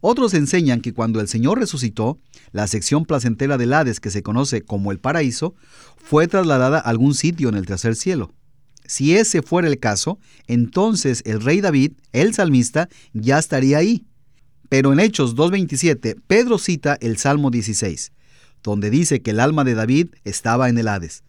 Otros 0.00 0.34
enseñan 0.34 0.80
que 0.80 0.94
cuando 0.94 1.20
el 1.20 1.26
Señor 1.26 1.58
resucitó, 1.58 2.20
la 2.52 2.68
sección 2.68 3.04
placentera 3.04 3.58
del 3.58 3.72
Hades 3.72 3.98
que 3.98 4.10
se 4.10 4.22
conoce 4.22 4.62
como 4.62 4.92
el 4.92 5.00
paraíso 5.00 5.56
fue 5.96 6.28
trasladada 6.28 6.78
a 6.78 6.82
algún 6.82 7.14
sitio 7.14 7.48
en 7.48 7.56
el 7.56 7.66
tercer 7.66 7.96
cielo. 7.96 8.32
Si 8.88 9.14
ese 9.14 9.42
fuera 9.42 9.68
el 9.68 9.78
caso, 9.78 10.18
entonces 10.46 11.22
el 11.26 11.42
rey 11.42 11.60
David, 11.60 11.92
el 12.12 12.32
salmista, 12.32 12.88
ya 13.12 13.38
estaría 13.38 13.76
ahí. 13.76 14.06
Pero 14.70 14.94
en 14.94 14.98
Hechos 14.98 15.36
2.27, 15.36 16.16
Pedro 16.26 16.58
cita 16.58 16.96
el 17.02 17.18
Salmo 17.18 17.50
16, 17.50 18.12
donde 18.62 18.88
dice 18.88 19.20
que 19.20 19.32
el 19.32 19.40
alma 19.40 19.64
de 19.64 19.74
David 19.74 20.08
estaba 20.24 20.70
en 20.70 20.78
el 20.78 20.88
Hades. 20.88 21.22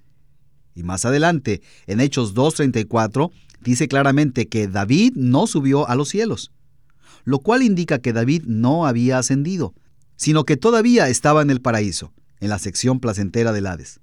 Y 0.74 0.84
más 0.84 1.04
adelante, 1.04 1.62
en 1.86 2.00
Hechos 2.00 2.34
2.34, 2.34 3.30
dice 3.62 3.89
claramente 3.89 4.48
que 4.48 4.70
David 4.70 5.13
no 5.18 5.46
subió 5.46 5.86
a 5.89 5.96
los 5.96 6.08
cielos, 6.08 6.54
lo 7.25 7.39
cual 7.39 7.62
indica 7.62 8.00
que 8.00 8.13
David 8.13 8.44
no 8.46 8.88
había 8.88 9.18
ascendido, 9.18 9.74
sino 10.16 10.46
que 10.46 10.56
todavía 10.56 11.10
estaba 11.10 11.42
en 11.42 11.50
el 11.50 11.60
paraíso, 11.60 12.13
en 12.39 12.48
la 12.48 12.60
sección 12.60 13.01
placentera 13.01 13.51
del 13.51 13.68
Hades. 13.68 14.00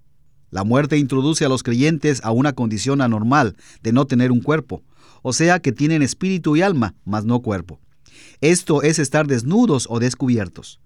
La 0.56 0.64
muerte 0.64 0.96
introduce 0.96 1.44
a 1.44 1.50
los 1.50 1.62
creyentes 1.62 2.22
a 2.24 2.30
una 2.30 2.54
condición 2.54 3.02
anormal 3.02 3.56
de 3.82 3.92
no 3.92 4.06
tener 4.06 4.32
un 4.32 4.40
cuerpo, 4.40 4.82
o 5.20 5.34
sea 5.34 5.60
que 5.60 5.70
tienen 5.70 6.00
espíritu 6.00 6.56
y 6.56 6.62
alma, 6.62 6.94
mas 7.04 7.26
no 7.26 7.42
cuerpo. 7.42 7.78
Esto 8.40 8.80
es 8.80 8.98
estar 8.98 9.26
desnudos 9.26 9.86
o 9.90 9.98
descubiertos. 9.98 10.80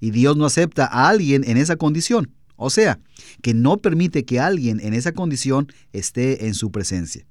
Y 0.00 0.10
Dios 0.10 0.36
no 0.36 0.44
acepta 0.44 0.86
a 0.86 1.08
alguien 1.08 1.44
en 1.46 1.56
esa 1.56 1.76
condición, 1.76 2.34
o 2.56 2.68
sea, 2.68 2.98
que 3.42 3.54
no 3.54 3.76
permite 3.76 4.24
que 4.24 4.40
alguien 4.40 4.80
en 4.80 4.92
esa 4.92 5.12
condición 5.12 5.68
esté 5.92 6.48
en 6.48 6.54
su 6.54 6.72
presencia. 6.72 7.24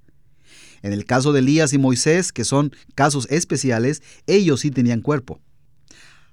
En 0.83 0.93
el 0.93 1.03
caso 1.03 1.33
de 1.33 1.39
Elías 1.39 1.73
y 1.73 1.77
Moisés, 1.77 2.31
que 2.31 2.45
son 2.45 2.71
casos 2.95 3.27
especiales, 3.29 4.01
ellos 4.27 4.61
sí 4.61 4.71
tenían 4.71 5.01
cuerpo. 5.01 5.41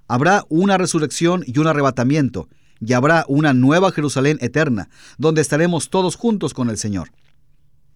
Habrá 0.07 0.45
una 0.51 0.79
resurrección 0.79 1.43
y 1.49 1.59
un 1.59 1.67
arrebatamiento, 1.67 2.49
y 2.81 2.93
habrá 2.93 3.25
una 3.29 3.55
nueva 3.55 3.93
Jerusalén 3.93 4.39
eterna, 4.41 4.89
donde 5.19 5.41
estaremos 5.41 5.91
todos 5.91 6.17
juntos 6.17 6.55
con 6.55 6.71
el 6.71 6.79
Señor. 6.79 7.11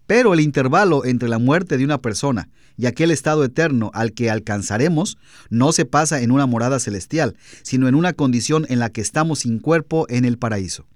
Pero 0.06 0.34
el 0.34 0.40
intervalo 0.40 1.04
entre 1.04 1.28
la 1.28 1.38
muerte 1.38 1.78
de 1.78 1.84
una 1.84 1.98
persona 1.98 2.48
y 2.76 2.86
aquel 2.86 3.10
estado 3.10 3.44
eterno 3.44 3.90
al 3.94 4.12
que 4.12 4.30
alcanzaremos 4.30 5.16
no 5.50 5.72
se 5.72 5.84
pasa 5.84 6.22
en 6.22 6.30
una 6.30 6.46
morada 6.46 6.80
celestial, 6.80 7.36
sino 7.62 7.88
en 7.88 7.94
una 7.94 8.12
condición 8.12 8.66
en 8.68 8.78
la 8.78 8.90
que 8.90 9.00
estamos 9.00 9.40
sin 9.40 9.58
cuerpo 9.58 10.06
en 10.08 10.24
el 10.24 10.38
paraíso. 10.38 10.86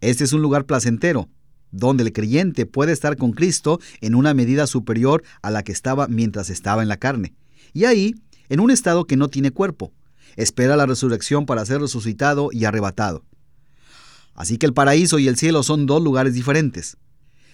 Este 0.00 0.24
es 0.24 0.32
un 0.32 0.42
lugar 0.42 0.64
placentero, 0.64 1.28
donde 1.72 2.04
el 2.04 2.12
creyente 2.12 2.66
puede 2.66 2.92
estar 2.92 3.16
con 3.16 3.32
Cristo 3.32 3.80
en 4.00 4.14
una 4.14 4.34
medida 4.34 4.66
superior 4.66 5.22
a 5.42 5.50
la 5.50 5.62
que 5.62 5.72
estaba 5.72 6.08
mientras 6.08 6.50
estaba 6.50 6.82
en 6.82 6.88
la 6.88 6.96
carne, 6.96 7.34
y 7.72 7.84
ahí, 7.84 8.14
en 8.48 8.60
un 8.60 8.70
estado 8.70 9.04
que 9.04 9.16
no 9.16 9.28
tiene 9.28 9.50
cuerpo, 9.50 9.92
espera 10.42 10.76
la 10.76 10.86
resurrección 10.86 11.46
para 11.46 11.64
ser 11.64 11.80
resucitado 11.80 12.50
y 12.52 12.64
arrebatado. 12.64 13.24
Así 14.34 14.58
que 14.58 14.66
el 14.66 14.74
paraíso 14.74 15.18
y 15.18 15.28
el 15.28 15.36
cielo 15.36 15.62
son 15.62 15.86
dos 15.86 16.02
lugares 16.02 16.34
diferentes. 16.34 16.96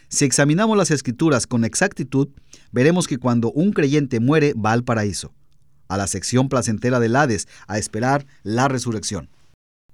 Si 0.09 0.25
examinamos 0.25 0.76
las 0.76 0.90
escrituras 0.90 1.47
con 1.47 1.64
exactitud, 1.64 2.28
veremos 2.71 3.09
que 3.09 3.19
cuando 3.19 3.50
un 3.50 3.73
creyente 3.73 4.21
muere 4.21 4.55
va 4.55 4.73
al 4.73 4.85
paraíso, 4.85 5.33
a 5.88 5.97
la 5.97 6.07
sección 6.07 6.49
placentera 6.49 7.00
del 7.00 7.16
Hades, 7.16 7.49
a 7.66 7.78
esperar 7.78 8.26
la 8.45 8.69
resurrección. 8.69 9.28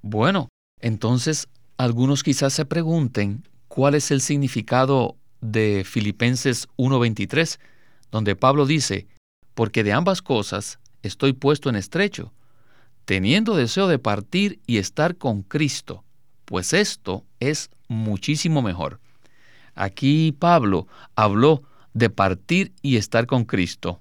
Bueno, 0.02 0.48
entonces 0.80 1.48
algunos 1.78 2.22
quizás 2.22 2.52
se 2.52 2.66
pregunten 2.66 3.48
cuál 3.68 3.94
es 3.94 4.10
el 4.10 4.20
significado 4.20 5.16
de 5.40 5.84
Filipenses 5.86 6.68
1.23, 6.76 7.58
donde 8.10 8.36
Pablo 8.36 8.66
dice, 8.66 9.06
porque 9.54 9.82
de 9.82 9.92
ambas 9.92 10.20
cosas 10.20 10.78
estoy 11.02 11.32
puesto 11.32 11.70
en 11.70 11.76
estrecho, 11.76 12.32
teniendo 13.04 13.56
deseo 13.56 13.88
de 13.88 13.98
partir 13.98 14.60
y 14.66 14.78
estar 14.78 15.16
con 15.16 15.42
Cristo, 15.42 16.04
pues 16.44 16.72
esto 16.72 17.24
es 17.40 17.70
muchísimo 17.88 18.62
mejor. 18.62 19.00
Aquí 19.74 20.32
Pablo 20.32 20.86
habló 21.14 21.62
de 21.94 22.10
partir 22.10 22.72
y 22.82 22.96
estar 22.96 23.26
con 23.26 23.44
Cristo. 23.44 24.00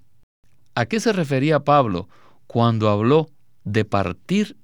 ¿A 0.75 0.85
qué 0.85 0.99
se 0.99 1.13
refería 1.13 1.63
Pablo 1.63 2.07
cuando 2.47 2.89
habló 2.89 3.29
de 3.63 3.85
partir 3.85 4.57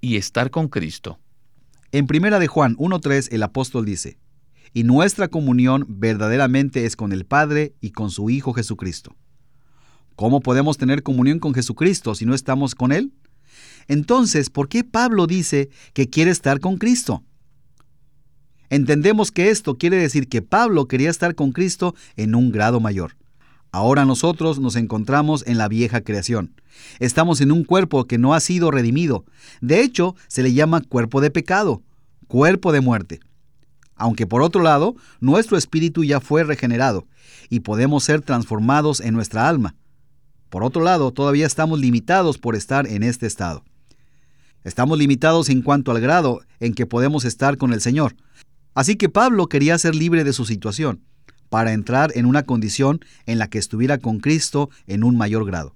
y 0.00 0.16
estar 0.16 0.50
con 0.50 0.68
Cristo? 0.68 1.18
En 1.92 2.06
primera 2.06 2.38
de 2.38 2.46
Juan 2.46 2.76
1.3 2.76 3.28
el 3.32 3.42
apóstol 3.42 3.84
dice, 3.84 4.18
y 4.72 4.84
nuestra 4.84 5.28
comunión 5.28 5.84
verdaderamente 5.88 6.86
es 6.86 6.94
con 6.94 7.12
el 7.12 7.26
Padre 7.26 7.74
y 7.80 7.90
con 7.90 8.10
su 8.10 8.30
Hijo 8.30 8.52
Jesucristo. 8.52 9.16
¿Cómo 10.14 10.40
podemos 10.40 10.78
tener 10.78 11.02
comunión 11.02 11.38
con 11.38 11.54
Jesucristo 11.54 12.14
si 12.14 12.26
no 12.26 12.34
estamos 12.34 12.74
con 12.74 12.92
Él? 12.92 13.12
Entonces, 13.88 14.50
¿por 14.50 14.68
qué 14.68 14.84
Pablo 14.84 15.26
dice 15.26 15.70
que 15.92 16.08
quiere 16.08 16.30
estar 16.30 16.60
con 16.60 16.76
Cristo? 16.76 17.22
Entendemos 18.68 19.32
que 19.32 19.50
esto 19.50 19.76
quiere 19.76 19.96
decir 19.96 20.28
que 20.28 20.42
Pablo 20.42 20.86
quería 20.86 21.10
estar 21.10 21.34
con 21.34 21.50
Cristo 21.52 21.94
en 22.16 22.34
un 22.34 22.52
grado 22.52 22.78
mayor. 22.78 23.16
Ahora 23.72 24.04
nosotros 24.04 24.58
nos 24.58 24.76
encontramos 24.76 25.44
en 25.46 25.58
la 25.58 25.68
vieja 25.68 26.00
creación. 26.00 26.54
Estamos 26.98 27.40
en 27.40 27.52
un 27.52 27.64
cuerpo 27.64 28.06
que 28.06 28.18
no 28.18 28.34
ha 28.34 28.40
sido 28.40 28.70
redimido. 28.70 29.24
De 29.60 29.82
hecho, 29.82 30.14
se 30.28 30.42
le 30.42 30.52
llama 30.52 30.82
cuerpo 30.82 31.20
de 31.20 31.30
pecado, 31.30 31.82
cuerpo 32.26 32.72
de 32.72 32.80
muerte. 32.80 33.20
Aunque 33.96 34.26
por 34.26 34.42
otro 34.42 34.62
lado, 34.62 34.96
nuestro 35.20 35.56
espíritu 35.56 36.04
ya 36.04 36.20
fue 36.20 36.42
regenerado 36.42 37.06
y 37.48 37.60
podemos 37.60 38.04
ser 38.04 38.22
transformados 38.22 39.00
en 39.00 39.14
nuestra 39.14 39.48
alma. 39.48 39.74
Por 40.48 40.64
otro 40.64 40.82
lado, 40.82 41.12
todavía 41.12 41.46
estamos 41.46 41.78
limitados 41.78 42.38
por 42.38 42.56
estar 42.56 42.86
en 42.86 43.02
este 43.02 43.26
estado. 43.26 43.62
Estamos 44.64 44.98
limitados 44.98 45.48
en 45.48 45.62
cuanto 45.62 45.90
al 45.90 46.00
grado 46.00 46.40
en 46.58 46.74
que 46.74 46.86
podemos 46.86 47.24
estar 47.24 47.56
con 47.56 47.72
el 47.72 47.80
Señor. 47.80 48.14
Así 48.74 48.96
que 48.96 49.08
Pablo 49.08 49.48
quería 49.48 49.78
ser 49.78 49.94
libre 49.94 50.24
de 50.24 50.32
su 50.32 50.44
situación 50.44 51.02
para 51.48 51.72
entrar 51.72 52.12
en 52.14 52.26
una 52.26 52.44
condición 52.44 53.00
en 53.26 53.38
la 53.38 53.48
que 53.48 53.58
estuviera 53.58 53.98
con 53.98 54.20
Cristo 54.20 54.70
en 54.86 55.02
un 55.02 55.16
mayor 55.16 55.44
grado. 55.46 55.74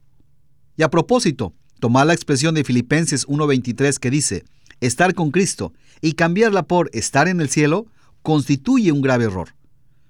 Y 0.76 0.82
a 0.82 0.90
propósito, 0.90 1.54
tomar 1.80 2.06
la 2.06 2.14
expresión 2.14 2.54
de 2.54 2.64
Filipenses 2.64 3.26
1.23 3.26 3.98
que 3.98 4.10
dice, 4.10 4.44
estar 4.80 5.14
con 5.14 5.30
Cristo 5.30 5.72
y 6.00 6.12
cambiarla 6.12 6.64
por 6.64 6.90
estar 6.92 7.28
en 7.28 7.40
el 7.40 7.48
cielo 7.48 7.86
constituye 8.22 8.92
un 8.92 9.02
grave 9.02 9.24
error, 9.24 9.54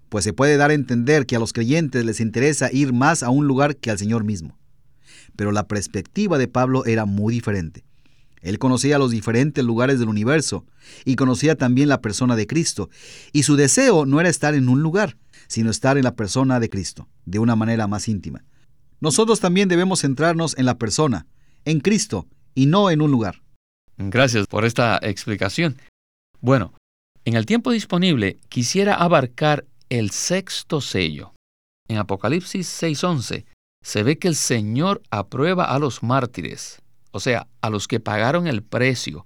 pues 0.08 0.24
se 0.24 0.32
puede 0.32 0.56
dar 0.56 0.70
a 0.70 0.74
entender 0.74 1.26
que 1.26 1.36
a 1.36 1.38
los 1.38 1.52
creyentes 1.52 2.04
les 2.04 2.20
interesa 2.20 2.70
ir 2.72 2.92
más 2.92 3.22
a 3.22 3.30
un 3.30 3.46
lugar 3.46 3.76
que 3.76 3.90
al 3.90 3.98
Señor 3.98 4.24
mismo. 4.24 4.56
Pero 5.36 5.52
la 5.52 5.66
perspectiva 5.66 6.38
de 6.38 6.48
Pablo 6.48 6.84
era 6.84 7.06
muy 7.06 7.34
diferente. 7.34 7.84
Él 8.44 8.58
conocía 8.58 8.98
los 8.98 9.10
diferentes 9.10 9.64
lugares 9.64 9.98
del 9.98 10.10
universo 10.10 10.66
y 11.04 11.16
conocía 11.16 11.56
también 11.56 11.88
la 11.88 12.02
persona 12.02 12.36
de 12.36 12.46
Cristo, 12.46 12.90
y 13.32 13.42
su 13.42 13.56
deseo 13.56 14.04
no 14.04 14.20
era 14.20 14.28
estar 14.28 14.54
en 14.54 14.68
un 14.68 14.82
lugar, 14.82 15.16
sino 15.48 15.70
estar 15.70 15.96
en 15.96 16.04
la 16.04 16.14
persona 16.14 16.60
de 16.60 16.68
Cristo, 16.68 17.08
de 17.24 17.38
una 17.38 17.56
manera 17.56 17.86
más 17.86 18.06
íntima. 18.06 18.44
Nosotros 19.00 19.40
también 19.40 19.68
debemos 19.68 20.02
centrarnos 20.02 20.56
en 20.58 20.66
la 20.66 20.78
persona, 20.78 21.26
en 21.64 21.80
Cristo, 21.80 22.28
y 22.54 22.66
no 22.66 22.90
en 22.90 23.00
un 23.00 23.10
lugar. 23.10 23.42
Gracias 23.96 24.46
por 24.46 24.66
esta 24.66 24.98
explicación. 25.02 25.78
Bueno, 26.40 26.74
en 27.24 27.34
el 27.34 27.46
tiempo 27.46 27.70
disponible 27.70 28.38
quisiera 28.50 28.94
abarcar 28.94 29.64
el 29.88 30.10
sexto 30.10 30.82
sello. 30.82 31.32
En 31.88 31.96
Apocalipsis 31.96 32.66
6:11 32.82 33.46
se 33.82 34.02
ve 34.02 34.18
que 34.18 34.28
el 34.28 34.36
Señor 34.36 35.02
aprueba 35.10 35.64
a 35.64 35.78
los 35.78 36.02
mártires, 36.02 36.82
o 37.14 37.21
sea, 37.21 37.47
a 37.61 37.71
los 37.71 37.87
que 37.87 38.00
pagaron 38.00 38.49
el 38.49 38.64
precio, 38.64 39.25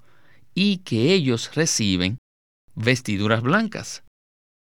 y 0.55 0.79
que 0.79 1.15
ellos 1.15 1.55
reciben 1.55 2.19
vestiduras 2.75 3.41
blancas. 3.41 4.03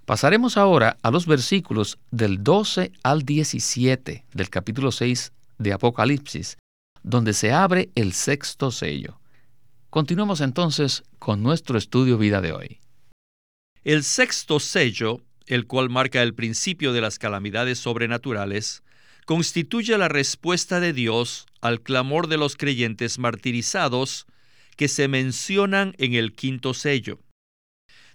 Pasaremos 0.05 0.57
ahora 0.57 0.97
a 1.03 1.11
los 1.11 1.27
versículos 1.27 1.99
del 2.09 2.43
12 2.43 2.91
al 3.03 3.21
17 3.21 4.25
del 4.33 4.49
capítulo 4.49 4.91
6 4.91 5.31
de 5.59 5.73
Apocalipsis, 5.73 6.57
donde 7.03 7.33
se 7.33 7.51
abre 7.51 7.91
el 7.93 8.13
sexto 8.13 8.71
sello. 8.71 9.19
Continuemos 9.91 10.41
entonces 10.41 11.03
con 11.19 11.43
nuestro 11.43 11.77
estudio 11.77 12.17
vida 12.17 12.41
de 12.41 12.51
hoy. 12.51 12.79
El 13.83 14.03
sexto 14.03 14.59
sello, 14.59 15.21
el 15.45 15.67
cual 15.67 15.91
marca 15.91 16.23
el 16.23 16.33
principio 16.33 16.93
de 16.93 17.01
las 17.01 17.19
calamidades 17.19 17.77
sobrenaturales, 17.77 18.81
constituye 19.25 19.97
la 19.97 20.09
respuesta 20.09 20.79
de 20.79 20.93
Dios 20.93 21.45
al 21.61 21.81
clamor 21.81 22.27
de 22.27 22.37
los 22.37 22.55
creyentes 22.55 23.19
martirizados 23.19 24.25
que 24.75 24.87
se 24.87 25.07
mencionan 25.07 25.93
en 25.97 26.13
el 26.13 26.33
quinto 26.33 26.73
sello. 26.73 27.19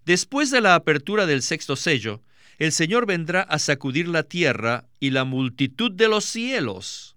Después 0.05 0.51
de 0.51 0.61
la 0.61 0.75
apertura 0.75 1.27
del 1.27 1.43
sexto 1.43 1.77
sello, 1.77 2.23
el 2.59 2.73
Señor 2.73 3.07
vendrá 3.07 3.43
a 3.43 3.59
sacudir 3.59 4.09
la 4.09 4.25
tierra 4.25 4.87
y 4.99 5.11
la 5.11 5.25
multitud 5.25 5.93
de 5.93 6.09
los 6.09 6.25
cielos. 6.25 7.17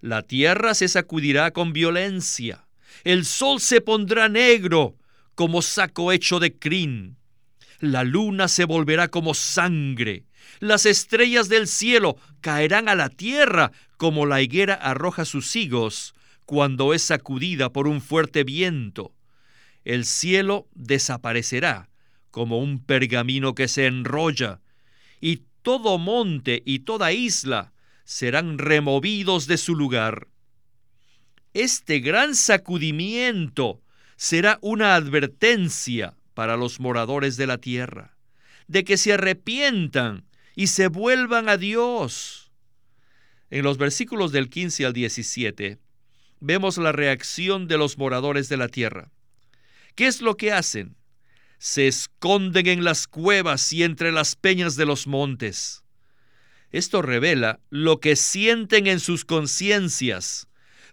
La 0.00 0.22
tierra 0.22 0.74
se 0.74 0.88
sacudirá 0.88 1.52
con 1.52 1.72
violencia, 1.72 2.66
el 3.04 3.24
sol 3.24 3.60
se 3.60 3.80
pondrá 3.80 4.28
negro 4.28 4.96
como 5.34 5.62
saco 5.62 6.10
hecho 6.10 6.40
de 6.40 6.58
crin, 6.58 7.16
la 7.78 8.02
luna 8.04 8.48
se 8.48 8.64
volverá 8.64 9.08
como 9.08 9.34
sangre, 9.34 10.24
las 10.60 10.86
estrellas 10.86 11.48
del 11.48 11.66
cielo 11.66 12.16
caerán 12.40 12.88
a 12.88 12.94
la 12.94 13.08
tierra 13.08 13.72
como 13.96 14.26
la 14.26 14.42
higuera 14.42 14.74
arroja 14.74 15.24
sus 15.24 15.54
higos 15.56 16.14
cuando 16.46 16.94
es 16.94 17.02
sacudida 17.02 17.72
por 17.72 17.86
un 17.86 18.00
fuerte 18.00 18.44
viento. 18.44 19.14
El 19.84 20.04
cielo 20.04 20.68
desaparecerá 20.74 21.88
como 22.30 22.58
un 22.58 22.82
pergamino 22.82 23.54
que 23.54 23.68
se 23.68 23.86
enrolla, 23.86 24.60
y 25.20 25.42
todo 25.62 25.98
monte 25.98 26.62
y 26.64 26.80
toda 26.80 27.12
isla 27.12 27.72
serán 28.04 28.58
removidos 28.58 29.46
de 29.46 29.56
su 29.56 29.74
lugar. 29.74 30.28
Este 31.54 32.00
gran 32.00 32.34
sacudimiento 32.34 33.82
será 34.16 34.58
una 34.62 34.94
advertencia 34.94 36.16
para 36.34 36.56
los 36.56 36.80
moradores 36.80 37.36
de 37.36 37.46
la 37.46 37.58
tierra, 37.58 38.16
de 38.66 38.84
que 38.84 38.96
se 38.96 39.12
arrepientan 39.12 40.24
y 40.54 40.68
se 40.68 40.88
vuelvan 40.88 41.48
a 41.48 41.56
Dios. 41.56 42.50
En 43.50 43.64
los 43.64 43.78
versículos 43.78 44.32
del 44.32 44.48
15 44.48 44.86
al 44.86 44.92
17 44.92 45.78
vemos 46.40 46.78
la 46.78 46.92
reacción 46.92 47.68
de 47.68 47.78
los 47.78 47.98
moradores 47.98 48.48
de 48.48 48.56
la 48.56 48.68
tierra. 48.68 49.10
¿Qué 49.94 50.06
es 50.06 50.22
lo 50.22 50.36
que 50.36 50.52
hacen? 50.52 50.96
se 51.62 51.86
esconden 51.86 52.66
en 52.66 52.82
las 52.82 53.06
cuevas 53.06 53.72
y 53.72 53.84
entre 53.84 54.10
las 54.10 54.34
peñas 54.34 54.74
de 54.74 54.84
los 54.84 55.06
montes. 55.06 55.84
Esto 56.72 57.02
revela 57.02 57.60
lo 57.70 58.00
que 58.00 58.16
sienten 58.16 58.88
en 58.88 58.98
sus 58.98 59.24
conciencias, 59.24 60.48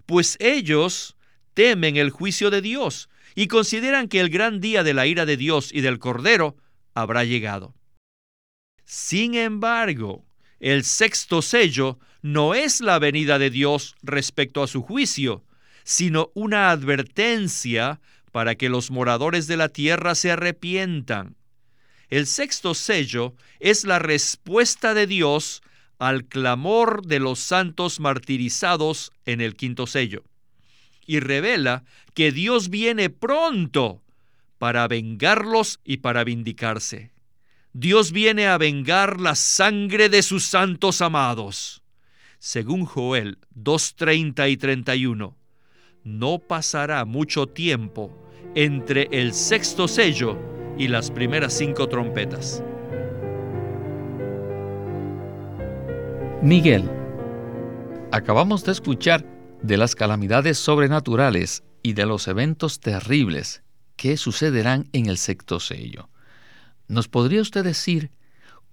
pues 0.06 0.38
ellos 0.39 1.17
temen 1.56 1.98
el 1.98 2.12
juicio 2.12 2.52
de 2.52 2.62
Dios 2.62 3.10
y 3.34 3.48
consideran 3.48 4.08
que 4.08 4.19
el 4.19 4.30
gran 4.30 4.60
día 4.60 4.84
de 4.84 4.93
la 4.93 5.08
ira 5.08 5.26
de 5.26 5.38
Dios 5.38 5.74
y 5.74 5.82
del 5.82 5.98
Cordero 5.98 6.56
habrá 6.93 7.24
llegado. 7.24 7.74
Sin 8.91 9.36
embargo, 9.36 10.25
el 10.60 10.84
sexto 10.84 11.43
sello 11.43 11.99
no 12.23 12.56
es 12.56 12.82
la 12.82 12.97
venida 12.97 13.38
de 13.38 13.52
Dios 13.52 13.95
respecto 14.02 14.63
a 14.63 14.67
su 14.67 14.82
juicio, 14.82 15.43
sino 15.84 16.32
una 16.34 16.71
advertencia 16.71 18.02
para 18.32 18.56
que 18.56 18.67
los 18.67 18.89
moradores 18.89 19.45
de 19.45 19.58
la 19.58 19.69
tierra 19.69 20.15
se 20.15 20.32
arrepientan. 20.32 21.36
El 22.10 22.25
sexto 22.25 22.73
sello 22.73 23.36
es 23.60 23.84
la 23.84 23.99
respuesta 23.99 24.95
de 24.95 25.06
Dios 25.06 25.62
al 25.99 26.25
clamor 26.25 27.06
de 27.06 27.19
los 27.19 27.38
santos 27.38 27.99
martirizados 27.99 29.12
en 29.28 29.39
el 29.39 29.56
quinto 29.56 29.86
sello, 29.86 30.23
y 31.06 31.19
revela 31.19 31.84
que 32.15 32.32
Dios 32.32 32.69
viene 32.71 33.12
pronto 33.12 34.02
para 34.58 34.88
vengarlos 34.88 35.80
y 35.84 35.97
para 35.97 36.23
vindicarse. 36.23 37.12
Dios 37.73 38.12
viene 38.12 38.47
a 38.47 38.58
vengar 38.58 39.21
la 39.21 39.36
sangre 39.36 40.10
de 40.10 40.23
sus 40.23 40.45
santos 40.45 41.01
amados. 41.01 41.84
Según 42.39 42.86
Joel 42.86 43.38
2.30 43.55 44.49
y 44.49 44.58
31, 44.58 45.38
no 46.03 46.39
pasará 46.39 47.05
mucho 47.05 47.47
tiempo 47.47 48.12
entre 48.55 49.08
el 49.12 49.34
sexto 49.34 49.88
sello 49.88 50.38
y 50.77 50.88
las 50.88 51.12
primeras 51.12 51.53
cinco 51.53 51.88
trompetas. 51.88 52.63
Miguel, 56.41 56.89
acabamos 58.12 58.63
de 58.63 58.71
escuchar 58.71 59.25
de 59.62 59.77
las 59.77 59.93
calamidades 59.93 60.58
sobrenaturales 60.58 61.63
y 61.84 61.93
de 61.93 62.05
los 62.08 62.27
eventos 62.27 62.79
terribles 62.79 63.62
que 63.95 64.17
sucederán 64.17 64.88
en 64.93 65.08
el 65.08 65.17
sexto 65.17 65.60
sello. 65.60 66.09
¿Nos 66.89 67.08
podría 67.08 67.41
usted 67.41 67.63
decir 67.63 68.12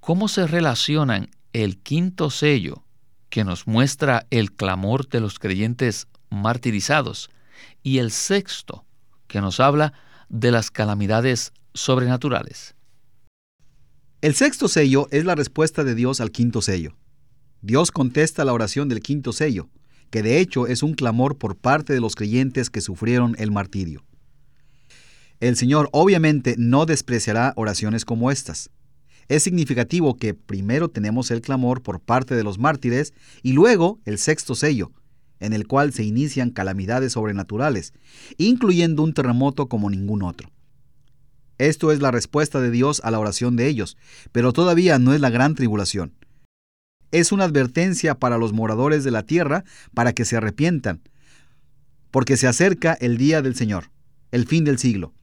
cómo 0.01 0.27
se 0.29 0.47
relacionan 0.47 1.29
el 1.53 1.77
quinto 1.77 2.31
sello, 2.31 2.83
que 3.29 3.45
nos 3.45 3.67
muestra 3.67 4.27
el 4.31 4.53
clamor 4.53 5.07
de 5.09 5.21
los 5.21 5.39
creyentes 5.39 6.09
martirizados, 6.31 7.29
y 7.83 7.99
el 7.99 8.11
sexto, 8.11 8.87
que 9.27 9.43
nos 9.43 9.61
habla 9.61 9.93
de 10.31 10.51
las 10.51 10.71
calamidades 10.71 11.53
sobrenaturales. 11.75 12.75
El 14.23 14.35
sexto 14.35 14.69
sello 14.69 15.09
es 15.11 15.27
la 15.27 15.35
respuesta 15.35 15.85
de 15.85 15.95
Dios 15.95 16.23
al 16.23 16.31
quinto 16.31 16.63
sello. 16.63 16.97
Dios 17.61 17.91
contesta 17.91 18.47
la 18.47 18.55
oración 18.55 18.89
del 18.89 19.01
quinto 19.01 19.35
sello, 19.35 19.69
que 20.11 20.23
de 20.23 20.41
hecho 20.41 20.67
es 20.67 20.83
un 20.83 20.95
clamor 20.95 21.37
por 21.37 21.59
parte 21.59 21.93
de 21.93 22.01
los 22.01 22.15
creyentes 22.15 22.71
que 22.71 22.81
sufrieron 22.81 23.37
el 23.39 23.51
martirio. 23.51 24.05
El 25.39 25.57
Señor 25.57 25.91
obviamente 25.93 26.55
no 26.57 26.87
despreciará 26.87 27.53
oraciones 27.57 28.05
como 28.05 28.31
estas. 28.31 28.71
Es 29.29 29.43
significativo 29.43 30.17
que 30.17 30.35
primero 30.35 30.89
tenemos 30.89 31.31
el 31.31 31.43
clamor 31.43 31.83
por 31.83 32.01
parte 32.01 32.35
de 32.35 32.45
los 32.45 32.59
mártires 32.59 33.13
y 33.43 33.53
luego 33.53 34.01
el 34.05 34.19
sexto 34.19 34.55
sello, 34.55 34.93
en 35.41 35.53
el 35.53 35.67
cual 35.67 35.93
se 35.93 36.05
inician 36.05 36.51
calamidades 36.51 37.13
sobrenaturales, 37.13 37.93
incluyendo 38.39 39.03
un 39.03 39.13
terremoto 39.13 39.69
como 39.69 39.91
ningún 39.91 40.23
otro. 40.23 40.51
Esto 41.59 41.91
es 41.93 42.01
la 42.01 42.11
respuesta 42.11 42.61
de 42.61 42.71
Dios 42.71 43.01
a 43.05 43.11
la 43.11 43.19
oración 43.19 43.57
de 43.57 43.67
ellos, 43.67 43.97
pero 44.33 44.53
todavía 44.53 44.99
no 44.99 45.13
es 45.13 45.21
la 45.21 45.31
gran 45.31 45.55
tribulación. 45.55 46.15
es 47.13 47.33
una 47.33 47.45
advertencia 47.45 48.17
para 48.17 48.37
los 48.37 48.53
moradores 48.53 49.05
de 49.05 49.11
la 49.11 49.23
tierra 49.23 49.65
para 49.95 50.13
que 50.13 50.25
se 50.25 50.37
arrepientan, 50.37 51.01
porque 52.11 52.37
se 52.37 52.47
acerca 52.47 52.95
el 52.95 53.17
día 53.17 53.43
del 53.43 53.55
Señor, 53.55 53.91
el 54.33 54.47
fin 54.47 54.65
del 54.65 54.79
siglo. 54.79 55.15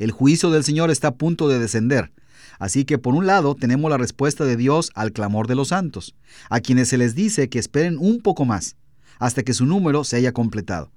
El 0.00 0.12
juicio 0.12 0.50
del 0.50 0.64
Señor 0.64 0.90
está 0.90 1.08
a 1.08 1.14
punto 1.14 1.46
de 1.46 1.58
descender. 1.58 2.10
Así 2.58 2.86
que 2.86 2.96
por 2.96 3.14
un 3.14 3.26
lado 3.26 3.54
tenemos 3.54 3.90
la 3.90 3.98
respuesta 3.98 4.46
de 4.46 4.56
Dios 4.56 4.90
al 4.94 5.12
clamor 5.12 5.46
de 5.46 5.54
los 5.54 5.68
santos, 5.68 6.14
a 6.48 6.60
quienes 6.60 6.88
se 6.88 6.96
les 6.96 7.14
dice 7.14 7.50
que 7.50 7.58
esperen 7.58 7.98
un 7.98 8.22
poco 8.22 8.46
más, 8.46 8.76
hasta 9.18 9.42
que 9.42 9.52
su 9.52 9.66
número 9.66 10.02
se 10.04 10.16
haya 10.16 10.32
completado. 10.32 10.90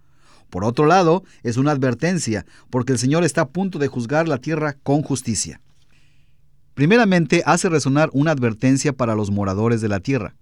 Por 0.49 0.63
otro 0.63 0.85
lado, 0.85 1.25
es 1.43 1.57
una 1.57 1.71
advertencia, 1.71 2.45
porque 2.69 2.93
el 2.93 2.97
Señor 2.97 3.25
está 3.25 3.41
a 3.41 3.49
punto 3.49 3.77
de 3.77 3.89
juzgar 3.89 4.29
la 4.29 4.37
tierra 4.37 4.77
con 4.83 5.01
justicia. 5.01 5.59
Primeramente 6.73 7.43
hace 7.45 7.67
resonar 7.67 8.09
una 8.13 8.31
advertencia 8.31 8.93
para 8.93 9.15
los 9.15 9.31
moradores 9.31 9.81
de 9.81 9.89
la 9.89 9.99
tierra, 9.99 10.33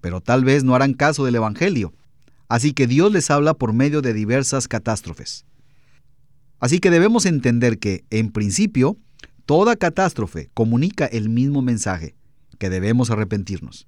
pero 0.00 0.20
tal 0.20 0.44
vez 0.44 0.62
no 0.62 0.76
harán 0.76 0.94
caso 0.94 1.24
del 1.24 1.34
Evangelio, 1.34 1.92
así 2.48 2.74
que 2.74 2.86
Dios 2.86 3.10
les 3.10 3.28
habla 3.32 3.54
por 3.54 3.72
medio 3.72 4.02
de 4.02 4.14
diversas 4.14 4.68
catástrofes. 4.68 5.46
Así 6.64 6.78
que 6.78 6.90
debemos 6.90 7.26
entender 7.26 7.78
que, 7.78 8.04
en 8.08 8.30
principio, 8.30 8.96
toda 9.44 9.76
catástrofe 9.76 10.48
comunica 10.54 11.04
el 11.04 11.28
mismo 11.28 11.60
mensaje, 11.60 12.14
que 12.58 12.70
debemos 12.70 13.10
arrepentirnos. 13.10 13.86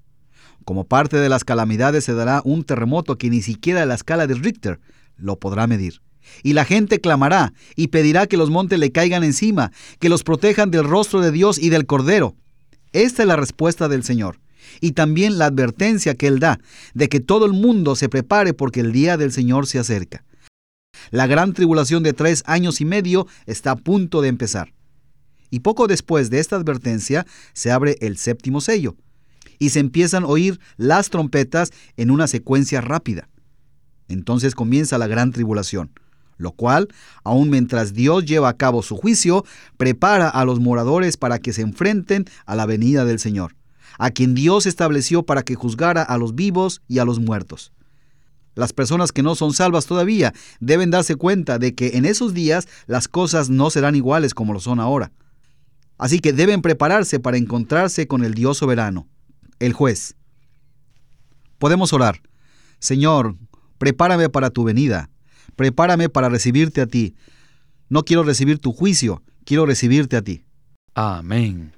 Como 0.66 0.84
parte 0.84 1.16
de 1.16 1.30
las 1.30 1.42
calamidades 1.42 2.04
se 2.04 2.12
dará 2.12 2.42
un 2.44 2.64
terremoto 2.64 3.16
que 3.16 3.30
ni 3.30 3.40
siquiera 3.40 3.86
la 3.86 3.94
escala 3.94 4.26
de 4.26 4.34
Richter 4.34 4.78
lo 5.16 5.38
podrá 5.38 5.66
medir. 5.66 6.02
Y 6.42 6.52
la 6.52 6.66
gente 6.66 7.00
clamará 7.00 7.54
y 7.76 7.88
pedirá 7.88 8.26
que 8.26 8.36
los 8.36 8.50
montes 8.50 8.78
le 8.78 8.92
caigan 8.92 9.24
encima, 9.24 9.72
que 9.98 10.10
los 10.10 10.22
protejan 10.22 10.70
del 10.70 10.84
rostro 10.84 11.22
de 11.22 11.32
Dios 11.32 11.58
y 11.58 11.70
del 11.70 11.86
Cordero. 11.86 12.36
Esta 12.92 13.22
es 13.22 13.28
la 13.28 13.36
respuesta 13.36 13.88
del 13.88 14.04
Señor. 14.04 14.38
Y 14.82 14.92
también 14.92 15.38
la 15.38 15.46
advertencia 15.46 16.14
que 16.14 16.26
Él 16.26 16.40
da 16.40 16.60
de 16.92 17.08
que 17.08 17.20
todo 17.20 17.46
el 17.46 17.54
mundo 17.54 17.96
se 17.96 18.10
prepare 18.10 18.52
porque 18.52 18.80
el 18.80 18.92
día 18.92 19.16
del 19.16 19.32
Señor 19.32 19.66
se 19.66 19.78
acerca. 19.78 20.24
La 21.10 21.26
gran 21.26 21.52
tribulación 21.52 22.02
de 22.02 22.12
tres 22.12 22.42
años 22.46 22.80
y 22.80 22.84
medio 22.84 23.26
está 23.46 23.72
a 23.72 23.76
punto 23.76 24.22
de 24.22 24.28
empezar. 24.28 24.72
Y 25.50 25.60
poco 25.60 25.86
después 25.86 26.30
de 26.30 26.40
esta 26.40 26.56
advertencia 26.56 27.26
se 27.52 27.70
abre 27.70 27.96
el 28.00 28.16
séptimo 28.16 28.60
sello 28.60 28.96
y 29.58 29.70
se 29.70 29.80
empiezan 29.80 30.24
a 30.24 30.28
oír 30.28 30.60
las 30.76 31.10
trompetas 31.10 31.72
en 31.96 32.10
una 32.10 32.26
secuencia 32.26 32.80
rápida. 32.80 33.28
Entonces 34.08 34.54
comienza 34.54 34.98
la 34.98 35.06
gran 35.06 35.32
tribulación 35.32 35.90
lo 36.38 36.52
cual, 36.52 36.88
aun 37.24 37.50
mientras 37.50 37.94
Dios 37.94 38.24
lleva 38.24 38.48
a 38.48 38.56
cabo 38.56 38.82
su 38.82 38.96
juicio, 38.96 39.44
prepara 39.76 40.28
a 40.28 40.44
los 40.44 40.60
moradores 40.60 41.16
para 41.16 41.38
que 41.38 41.52
se 41.52 41.62
enfrenten 41.62 42.26
a 42.44 42.54
la 42.54 42.66
venida 42.66 43.04
del 43.04 43.18
Señor, 43.18 43.56
a 43.98 44.10
quien 44.10 44.34
Dios 44.34 44.66
estableció 44.66 45.24
para 45.24 45.42
que 45.42 45.54
juzgara 45.54 46.02
a 46.02 46.18
los 46.18 46.34
vivos 46.34 46.82
y 46.88 46.98
a 46.98 47.04
los 47.04 47.18
muertos. 47.18 47.72
Las 48.56 48.72
personas 48.72 49.12
que 49.12 49.22
no 49.22 49.36
son 49.36 49.52
salvas 49.52 49.86
todavía 49.86 50.34
deben 50.58 50.90
darse 50.90 51.14
cuenta 51.14 51.60
de 51.60 51.76
que 51.76 51.96
en 51.96 52.04
esos 52.04 52.34
días 52.34 52.66
las 52.88 53.06
cosas 53.06 53.48
no 53.48 53.70
serán 53.70 53.94
iguales 53.94 54.34
como 54.34 54.52
lo 54.52 54.58
son 54.58 54.80
ahora. 54.80 55.12
Así 55.96 56.18
que 56.18 56.32
deben 56.32 56.60
prepararse 56.60 57.20
para 57.20 57.36
encontrarse 57.36 58.08
con 58.08 58.24
el 58.24 58.34
Dios 58.34 58.58
soberano, 58.58 59.06
el 59.60 59.72
juez. 59.72 60.16
Podemos 61.58 61.92
orar. 61.92 62.20
Señor, 62.80 63.36
prepárame 63.78 64.28
para 64.28 64.50
tu 64.50 64.64
venida 64.64 65.08
prepárame 65.56 66.08
para 66.08 66.28
recibirte 66.28 66.80
a 66.80 66.86
ti. 66.86 67.16
No 67.88 68.04
quiero 68.04 68.22
recibir 68.22 68.58
tu 68.58 68.72
juicio, 68.72 69.22
quiero 69.44 69.66
recibirte 69.66 70.16
a 70.16 70.22
ti. 70.22 70.44
Amén. 70.94 71.72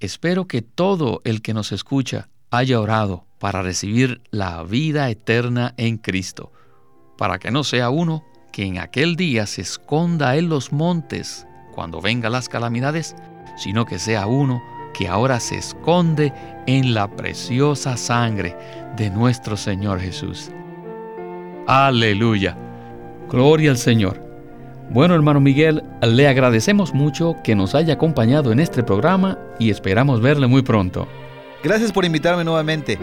Espero 0.00 0.46
que 0.46 0.62
todo 0.62 1.20
el 1.24 1.42
que 1.42 1.54
nos 1.54 1.72
escucha 1.72 2.28
haya 2.50 2.80
orado 2.80 3.26
para 3.38 3.62
recibir 3.62 4.20
la 4.30 4.62
vida 4.62 5.08
eterna 5.10 5.74
en 5.76 5.96
Cristo, 5.96 6.52
para 7.16 7.38
que 7.38 7.50
no 7.50 7.64
sea 7.64 7.90
uno 7.90 8.24
que 8.52 8.64
en 8.64 8.78
aquel 8.78 9.16
día 9.16 9.46
se 9.46 9.62
esconda 9.62 10.36
en 10.36 10.48
los 10.48 10.72
montes 10.72 11.46
cuando 11.74 12.00
vengan 12.00 12.32
las 12.32 12.48
calamidades, 12.48 13.14
sino 13.56 13.84
que 13.84 13.98
sea 13.98 14.26
uno 14.26 14.62
que 14.94 15.06
ahora 15.06 15.38
se 15.38 15.56
esconde 15.56 16.32
en 16.66 16.94
la 16.94 17.08
preciosa 17.14 17.96
sangre 17.96 18.56
de 18.96 19.10
nuestro 19.10 19.56
Señor 19.56 20.00
Jesús. 20.00 20.50
Aleluya. 21.66 22.56
Gloria 23.28 23.70
al 23.70 23.76
Señor. 23.76 24.26
Bueno, 24.90 25.14
hermano 25.14 25.38
Miguel, 25.38 25.84
le 26.02 26.26
agradecemos 26.26 26.94
mucho 26.94 27.36
que 27.44 27.54
nos 27.54 27.74
haya 27.74 27.94
acompañado 27.94 28.52
en 28.52 28.58
este 28.58 28.82
programa 28.82 29.38
y 29.58 29.70
esperamos 29.70 30.20
verle 30.22 30.46
muy 30.46 30.62
pronto. 30.62 31.06
Gracias 31.62 31.92
por 31.92 32.04
invitarme 32.04 32.42
nuevamente. 32.42 32.98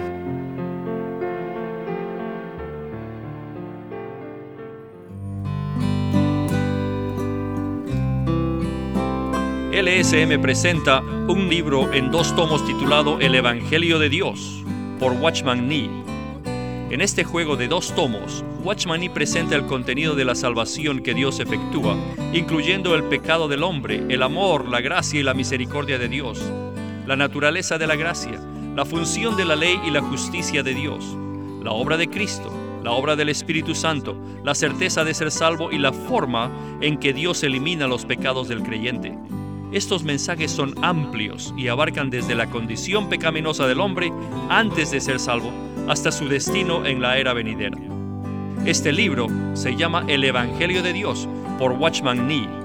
LSM 9.85 10.41
presenta 10.41 11.01
un 11.01 11.47
libro 11.47 11.93
en 11.93 12.09
dos 12.09 12.35
tomos 12.35 12.65
titulado 12.65 13.19
El 13.19 13.35
Evangelio 13.35 13.99
de 13.99 14.09
Dios 14.09 14.63
por 14.99 15.11
Watchman 15.11 15.67
Nee. 15.67 15.91
En 16.89 17.01
este 17.01 17.23
juego 17.23 17.55
de 17.55 17.67
dos 17.67 17.93
tomos, 17.93 18.43
Watchman 18.63 19.07
presenta 19.13 19.55
el 19.55 19.67
contenido 19.67 20.15
de 20.15 20.25
la 20.25 20.33
salvación 20.33 21.03
que 21.03 21.13
Dios 21.13 21.39
efectúa, 21.39 21.95
incluyendo 22.33 22.95
el 22.95 23.03
pecado 23.03 23.47
del 23.47 23.61
hombre, 23.61 24.03
el 24.09 24.23
amor, 24.23 24.67
la 24.67 24.81
gracia 24.81 25.19
y 25.19 25.23
la 25.23 25.35
misericordia 25.35 25.99
de 25.99 26.07
Dios, 26.07 26.41
la 27.05 27.15
naturaleza 27.15 27.77
de 27.77 27.85
la 27.85 27.95
gracia, 27.95 28.41
la 28.75 28.85
función 28.85 29.37
de 29.37 29.45
la 29.45 29.55
ley 29.55 29.79
y 29.85 29.91
la 29.91 30.01
justicia 30.01 30.63
de 30.63 30.73
Dios, 30.73 31.15
la 31.61 31.73
obra 31.73 31.95
de 31.95 32.09
Cristo, 32.09 32.51
la 32.83 32.89
obra 32.89 33.15
del 33.15 33.29
Espíritu 33.29 33.75
Santo, 33.75 34.17
la 34.43 34.55
certeza 34.55 35.03
de 35.03 35.13
ser 35.13 35.29
salvo 35.29 35.71
y 35.71 35.77
la 35.77 35.93
forma 35.93 36.49
en 36.81 36.97
que 36.97 37.13
Dios 37.13 37.43
elimina 37.43 37.85
los 37.85 38.03
pecados 38.03 38.47
del 38.47 38.63
creyente. 38.63 39.15
Estos 39.75 40.05
mensajes 40.05 40.51
son 40.51 40.73
amplios 40.85 41.53
y 41.57 41.67
abarcan 41.67 42.09
desde 42.09 42.33
la 42.33 42.49
condición 42.49 43.09
pecaminosa 43.09 43.67
del 43.67 43.81
hombre 43.81 44.09
antes 44.47 44.89
de 44.91 45.01
ser 45.01 45.19
salvo 45.19 45.51
hasta 45.89 46.13
su 46.13 46.29
destino 46.29 46.85
en 46.85 47.01
la 47.01 47.17
era 47.17 47.33
venidera. 47.33 47.77
Este 48.65 48.93
libro 48.93 49.27
se 49.53 49.75
llama 49.75 50.05
El 50.07 50.23
Evangelio 50.23 50.81
de 50.81 50.93
Dios 50.93 51.27
por 51.59 51.73
Watchman 51.73 52.25
Nee. 52.25 52.64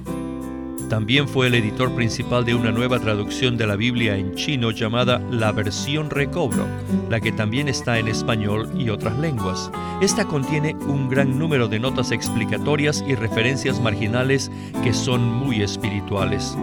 También 0.91 1.25
fue 1.25 1.47
el 1.47 1.55
editor 1.55 1.95
principal 1.95 2.43
de 2.43 2.53
una 2.53 2.69
nueva 2.69 2.99
traducción 2.99 3.55
de 3.55 3.65
la 3.65 3.77
Biblia 3.77 4.17
en 4.17 4.35
chino 4.35 4.71
llamada 4.71 5.19
La 5.31 5.53
Versión 5.53 6.09
Recobro, 6.09 6.67
la 7.09 7.21
que 7.21 7.31
también 7.31 7.69
está 7.69 7.97
en 7.97 8.09
español 8.09 8.69
y 8.77 8.89
otras 8.89 9.17
lenguas. 9.17 9.71
Esta 10.01 10.25
contiene 10.25 10.75
un 10.89 11.07
gran 11.07 11.39
número 11.39 11.69
de 11.69 11.79
notas 11.79 12.11
explicatorias 12.11 13.05
y 13.07 13.15
referencias 13.15 13.79
marginales 13.79 14.51
que 14.83 14.91
son 14.91 15.23
muy 15.23 15.61
espirituales. 15.61 16.57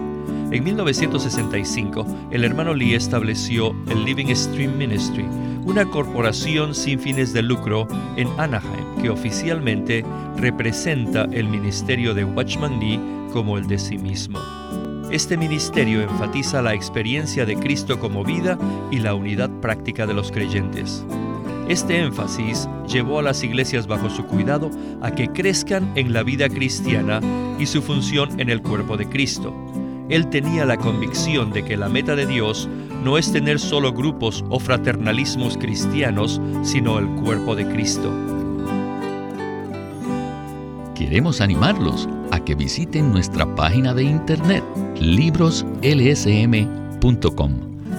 En 0.51 0.63
1965, 0.63 2.07
el 2.31 2.45
hermano 2.45 2.75
Lee 2.75 2.97
estableció 2.97 3.75
el 3.89 4.05
Living 4.05 4.35
Stream 4.35 4.77
Ministry, 4.77 5.25
una 5.69 5.85
corporación 5.85 6.75
sin 6.75 6.99
fines 6.99 7.35
de 7.35 7.43
lucro 7.43 7.87
en 8.17 8.27
Anaheim 8.39 9.03
que 9.03 9.11
oficialmente 9.11 10.03
representa 10.39 11.29
el 11.31 11.47
ministerio 11.47 12.15
de 12.15 12.25
Watchman 12.25 12.81
Lee 12.81 12.99
como 13.35 13.59
el 13.59 13.67
de 13.67 13.79
sí 13.79 13.99
mismo. 13.99 14.39
Este 15.11 15.37
ministerio 15.37 16.01
enfatiza 16.01 16.63
la 16.63 16.73
experiencia 16.73 17.45
de 17.45 17.55
Cristo 17.57 18.01
como 18.01 18.25
vida 18.25 18.59
y 18.91 19.01
la 19.01 19.15
unidad 19.15 19.51
práctica 19.61 20.07
de 20.07 20.15
los 20.15 20.33
creyentes. 20.33 21.05
Este 21.69 22.01
énfasis 22.01 22.67
llevó 22.89 23.19
a 23.19 23.23
las 23.23 23.45
iglesias 23.45 23.87
bajo 23.87 24.09
su 24.09 24.25
cuidado 24.25 24.71
a 25.03 25.11
que 25.11 25.29
crezcan 25.29 25.93
en 25.97 26.15
la 26.15 26.23
vida 26.23 26.49
cristiana 26.49 27.21
y 27.59 27.67
su 27.67 27.83
función 27.83 28.41
en 28.41 28.49
el 28.49 28.63
cuerpo 28.63 28.97
de 28.97 29.07
Cristo. 29.07 29.55
Él 30.09 30.31
tenía 30.31 30.65
la 30.65 30.79
convicción 30.79 31.53
de 31.53 31.63
que 31.63 31.77
la 31.77 31.91
meta 31.91 32.17
de 32.17 32.25
Dios 32.25 32.67
no 33.03 33.19
es 33.19 33.33
tener 33.33 33.59
solo 33.59 33.93
grupos 33.93 34.45
o 34.49 34.59
fraternalismos 34.59 35.57
cristianos, 35.57 36.41
sino 36.63 36.99
el 36.99 37.07
cuerpo 37.23 37.55
de 37.55 37.67
Cristo. 37.69 38.13
Queremos 40.95 41.41
animarlos 41.41 42.09
a 42.33 42.41
que 42.41 42.55
visiten 42.55 43.13
nuestra 43.13 43.55
página 43.55 43.95
de 43.95 44.05
internet 44.05 44.65
libroslsm.com. 45.01 47.53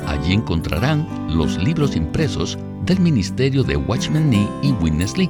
Allí 0.06 0.34
encontrarán 0.34 1.08
los 1.30 1.58
libros 1.58 1.96
impresos 1.96 2.58
del 2.86 3.00
Ministerio 3.00 3.64
de 3.64 3.78
Watchman 3.78 4.30
Nee 4.30 4.48
y 4.62 4.72
Witness 4.74 5.18
Lee, 5.18 5.30